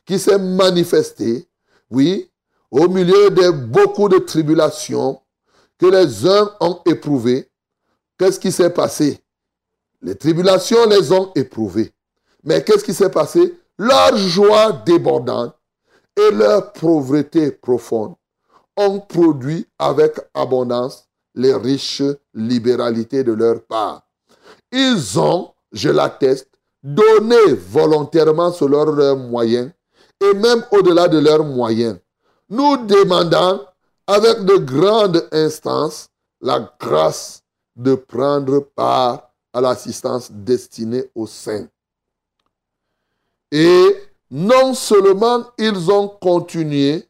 qui 0.04 0.18
s'est 0.18 0.38
manifestée, 0.38 1.48
oui, 1.90 2.30
au 2.70 2.88
milieu 2.88 3.30
de 3.30 3.50
beaucoup 3.50 4.08
de 4.08 4.18
tribulations 4.18 5.20
que 5.78 5.86
les 5.86 6.26
uns 6.26 6.50
ont 6.60 6.80
éprouvées, 6.86 7.50
qu'est-ce 8.18 8.40
qui 8.40 8.52
s'est 8.52 8.70
passé? 8.70 9.20
Les 10.02 10.14
tribulations 10.14 10.86
les 10.86 11.12
ont 11.12 11.32
éprouvées. 11.34 11.92
Mais 12.44 12.62
qu'est-ce 12.62 12.84
qui 12.84 12.94
s'est 12.94 13.10
passé? 13.10 13.58
Leur 13.78 14.16
joie 14.16 14.72
débordante 14.72 15.54
et 16.16 16.30
leur 16.32 16.72
pauvreté 16.72 17.52
profonde 17.52 18.14
ont 18.76 19.00
produit 19.00 19.66
avec 19.78 20.18
abondance 20.34 21.08
les 21.34 21.54
riches 21.54 22.02
libéralités 22.34 23.22
de 23.22 23.32
leur 23.32 23.62
part. 23.64 24.02
Ils 24.72 25.18
ont, 25.18 25.52
je 25.72 25.90
l'atteste, 25.90 26.48
donné 26.82 27.52
volontairement 27.52 28.52
selon 28.52 28.84
leurs 28.84 29.16
moyens 29.16 29.70
et 30.20 30.34
même 30.34 30.64
au-delà 30.72 31.08
de 31.08 31.18
leurs 31.18 31.44
moyens, 31.44 31.98
nous 32.48 32.76
demandant 32.86 33.60
avec 34.06 34.44
de 34.44 34.56
grandes 34.56 35.28
instances 35.32 36.08
la 36.40 36.72
grâce 36.80 37.42
de 37.76 37.94
prendre 37.94 38.60
part 38.60 39.30
à 39.52 39.60
l'assistance 39.60 40.30
destinée 40.30 41.10
aux 41.14 41.26
saints. 41.26 41.68
Et 43.50 43.96
non 44.30 44.74
seulement 44.74 45.44
ils 45.56 45.90
ont 45.90 46.08
continué, 46.08 47.08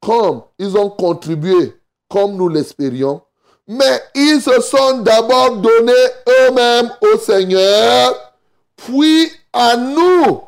comme 0.00 0.42
ils 0.58 0.76
ont 0.76 0.90
contribué, 0.90 1.80
comme 2.08 2.36
nous 2.36 2.48
l'espérions, 2.48 3.22
mais 3.66 4.02
ils 4.14 4.40
se 4.40 4.60
sont 4.60 4.98
d'abord 4.98 5.56
donnés 5.56 5.92
eux-mêmes 6.28 6.90
au 7.00 7.18
Seigneur, 7.18 8.34
puis 8.76 9.30
à 9.52 9.76
nous, 9.76 10.42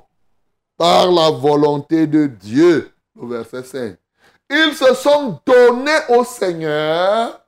par 0.77 1.11
la 1.11 1.31
volonté 1.31 2.07
de 2.07 2.27
Dieu. 2.27 2.93
Au 3.19 3.27
verset 3.27 3.63
5. 3.63 3.97
Ils 4.51 4.75
se 4.75 4.95
sont 4.95 5.41
donnés 5.45 5.99
au 6.11 6.25
Seigneur 6.25 7.41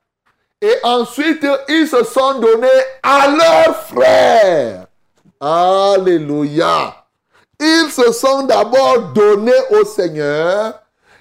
et 0.60 0.74
ensuite 0.82 1.46
ils 1.68 1.86
se 1.86 2.02
sont 2.04 2.40
donnés 2.40 2.68
à 3.02 3.28
leurs 3.28 3.76
frères. 3.76 4.86
Alléluia. 5.40 6.97
Ils 7.60 7.90
se 7.90 8.12
sont 8.12 8.44
d'abord 8.44 9.12
donnés 9.12 9.52
au 9.70 9.84
Seigneur 9.84 10.80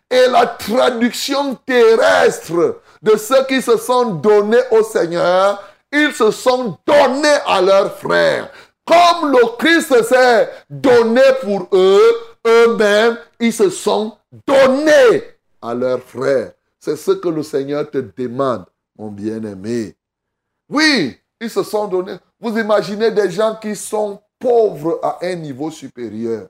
et 0.10 0.28
la 0.28 0.46
traduction 0.46 1.56
terrestre 1.66 2.82
de 3.02 3.18
ceux 3.18 3.46
qui 3.46 3.62
se 3.62 3.78
sont 3.78 4.16
donnés 4.16 4.62
au 4.72 4.84
Seigneur, 4.84 5.62
ils 5.92 6.14
se 6.14 6.32
sont 6.32 6.78
donnés 6.86 7.38
à 7.46 7.62
leurs 7.62 7.98
frères. 7.98 8.50
Comme 8.86 9.32
le 9.32 9.58
Christ 9.58 10.04
s'est 10.04 10.50
donné 10.70 11.22
pour 11.42 11.68
eux, 11.74 12.16
eux-mêmes, 12.46 13.18
ils 13.40 13.54
se 13.54 13.70
sont 13.70 14.18
donnés 14.46 15.24
à 15.62 15.74
leurs 15.74 16.02
frères. 16.02 16.54
C'est 16.80 16.96
ce 16.96 17.12
que 17.12 17.28
le 17.28 17.44
Seigneur 17.44 17.90
te 17.90 17.98
demande, 17.98 18.66
mon 18.98 19.10
bien-aimé. 19.10 19.96
Oui, 20.70 21.18
ils 21.42 21.50
se 21.50 21.64
sont 21.64 21.88
donnés. 21.88 22.18
Vous 22.40 22.58
imaginez 22.58 23.12
des 23.12 23.30
gens 23.30 23.56
qui 23.56 23.76
sont 23.76 24.22
pauvres 24.40 25.00
à 25.04 25.20
un 25.22 25.36
niveau 25.36 25.72
supérieur. 25.72 26.48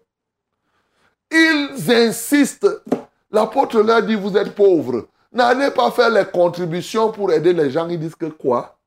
Ils 1.32 1.92
insistent. 1.92 2.68
L'apôtre 3.32 3.82
leur 3.82 4.04
dit, 4.04 4.16
vous 4.16 4.38
êtes 4.38 4.56
pauvres. 4.56 5.08
N'allez 5.32 5.72
pas 5.72 5.92
faire 5.92 6.10
les 6.10 6.26
contributions 6.26 7.12
pour 7.12 7.32
aider 7.32 7.54
les 7.54 7.70
gens. 7.70 7.88
Ils 7.90 8.00
disent 8.00 8.16
que 8.16 8.28
quoi? 8.28 8.78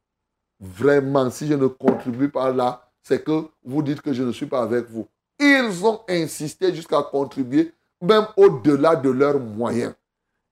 Vraiment, 0.59 1.31
si 1.31 1.47
je 1.47 1.55
ne 1.55 1.67
contribue 1.67 2.29
pas 2.29 2.53
là, 2.53 2.87
c'est 3.03 3.23
que 3.25 3.45
vous 3.65 3.83
dites 3.83 4.01
que 4.01 4.13
je 4.13 4.23
ne 4.23 4.33
suis 4.33 4.47
pas 4.47 4.63
avec 4.63 4.89
vous. 4.91 5.07
Ils 5.39 5.85
ont 5.85 6.01
insisté 6.09 6.75
jusqu'à 6.75 7.03
contribuer 7.03 7.73
même 8.01 8.27
au-delà 8.37 8.97
de 8.97 9.11
leurs 9.11 9.39
moyens 9.39 9.95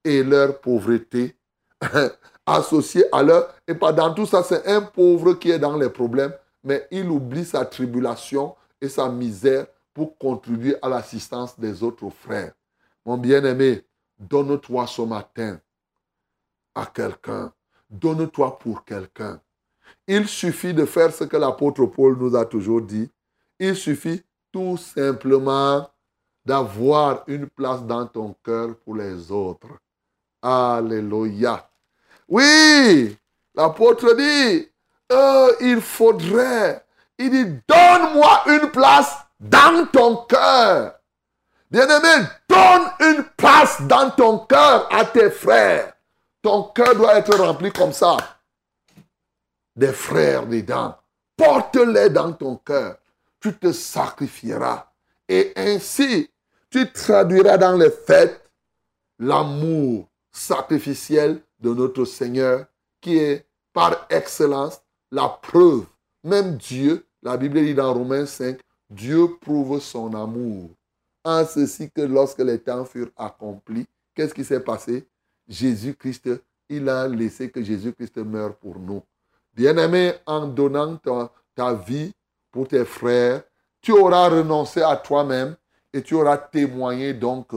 et 0.05 0.23
leur 0.23 0.61
pauvreté 0.61 1.37
associée 2.47 3.05
à 3.13 3.23
leur... 3.23 3.55
Et 3.67 3.75
pas 3.75 3.93
dans 3.93 4.13
tout 4.13 4.27
ça, 4.27 4.43
c'est 4.43 4.67
un 4.67 4.83
pauvre 4.83 5.35
qui 5.35 5.51
est 5.51 5.59
dans 5.59 5.77
les 5.77 5.89
problèmes, 5.89 6.33
mais 6.69 6.87
il 6.91 7.09
oublie 7.09 7.47
sa 7.47 7.65
tribulation 7.65 8.55
et 8.79 8.91
sa 8.91 9.09
misère 9.09 9.67
pour 9.95 10.19
contribuer 10.19 10.77
à 10.83 10.91
l'assistance 10.91 11.59
des 11.59 11.83
autres 11.83 12.11
frères. 12.11 12.53
Mon 13.07 13.17
bien-aimé, 13.17 13.87
donne-toi 14.19 14.87
ce 14.87 15.01
matin 15.01 15.59
à 16.75 16.85
quelqu'un. 16.85 17.51
Donne-toi 17.89 18.59
pour 18.59 18.85
quelqu'un. 18.85 19.41
Il 20.07 20.29
suffit 20.29 20.75
de 20.75 20.85
faire 20.85 21.11
ce 21.11 21.25
que 21.25 21.39
l'apôtre 21.39 21.87
Paul 21.87 22.19
nous 22.19 22.37
a 22.37 22.45
toujours 22.45 22.83
dit. 22.83 23.11
Il 23.59 23.75
suffit 23.75 24.23
tout 24.53 24.77
simplement 24.77 25.89
d'avoir 26.45 27.25
une 27.29 27.47
place 27.47 27.83
dans 27.83 28.07
ton 28.07 28.35
cœur 28.45 28.77
pour 28.77 28.95
les 28.95 29.33
autres. 29.33 29.69
Alléluia. 30.43 31.67
Oui, 32.29 33.17
l'apôtre 33.55 34.15
dit, 34.15 34.69
euh, 35.11 35.53
il 35.61 35.81
faudrait, 35.81 36.85
il 37.18 37.31
dit, 37.31 37.44
donne-moi 37.66 38.42
une 38.47 38.71
place 38.71 39.16
dans 39.40 39.87
ton 39.87 40.16
cœur. 40.27 40.94
Bien-aimé, 41.71 42.27
donne 42.49 42.90
une 43.01 43.25
place 43.37 43.81
dans 43.83 44.11
ton 44.11 44.38
cœur 44.40 44.88
à 44.92 45.05
tes 45.05 45.31
frères. 45.31 45.92
Ton 46.42 46.64
cœur 46.64 46.94
doit 46.94 47.18
être 47.18 47.37
rempli 47.37 47.71
comme 47.73 47.92
ça. 47.92 48.16
Des 49.77 49.92
frères 49.92 50.47
dedans. 50.47 50.97
Porte-les 51.37 52.11
dans 52.11 52.33
ton 52.33 52.57
cœur. 52.57 52.97
Tu 53.40 53.57
te 53.57 53.71
sacrifieras. 53.71 54.87
Et 55.29 55.53
ainsi, 55.57 56.31
tu 56.71 56.90
traduiras 56.90 57.59
dans 57.59 57.77
les 57.77 57.90
fêtes 57.90 58.51
l'amour 59.18 60.09
sacrificiel 60.33 61.40
de 61.61 61.75
notre 61.75 62.05
Seigneur 62.05 62.66
qui 63.01 63.18
est 63.18 63.47
par 63.73 64.07
excellence 64.11 64.81
la 65.11 65.29
preuve. 65.29 65.87
Même 66.25 66.57
Dieu, 66.57 67.07
la 67.23 67.37
Bible 67.37 67.61
dit 67.61 67.75
dans 67.75 67.92
Romains 67.92 68.27
5, 68.27 68.59
Dieu 68.90 69.37
prouve 69.40 69.81
son 69.81 70.14
amour. 70.14 70.71
En 71.25 71.44
ceci 71.44 71.90
que 71.90 72.01
lorsque 72.03 72.38
les 72.38 72.59
temps 72.59 72.85
furent 72.85 73.11
accomplis, 73.16 73.87
qu'est-ce 74.14 74.35
qui 74.35 74.44
s'est 74.44 74.61
passé? 74.61 75.07
Jésus-Christ, 75.47 76.31
il 76.68 76.88
a 76.88 77.09
laissé 77.09 77.51
que 77.51 77.62
Jésus-Christ 77.62 78.18
meure 78.18 78.57
pour 78.57 78.79
nous. 78.79 79.03
Bien-aimé, 79.55 80.14
en 80.27 80.47
donnant 80.47 80.97
ta, 81.55 81.75
vie 81.75 82.12
pour 82.51 82.68
tes 82.68 82.85
frères, 82.85 83.42
tu 83.81 83.92
auras 83.92 84.29
renoncé 84.29 84.83
à 84.83 84.97
toi-même 84.97 85.57
et 85.92 86.03
tu 86.03 86.14
auras 86.14 86.38
témoigné 86.38 87.14
donc 87.14 87.49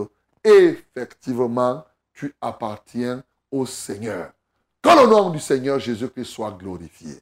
effectivement, 0.43 1.85
tu 2.13 2.33
appartiens 2.41 3.23
au 3.51 3.65
Seigneur. 3.65 4.31
Que 4.81 4.89
le 4.89 5.07
nom 5.07 5.29
du 5.29 5.39
Seigneur 5.39 5.79
Jésus-Christ 5.79 6.25
soit 6.25 6.51
glorifié. 6.51 7.21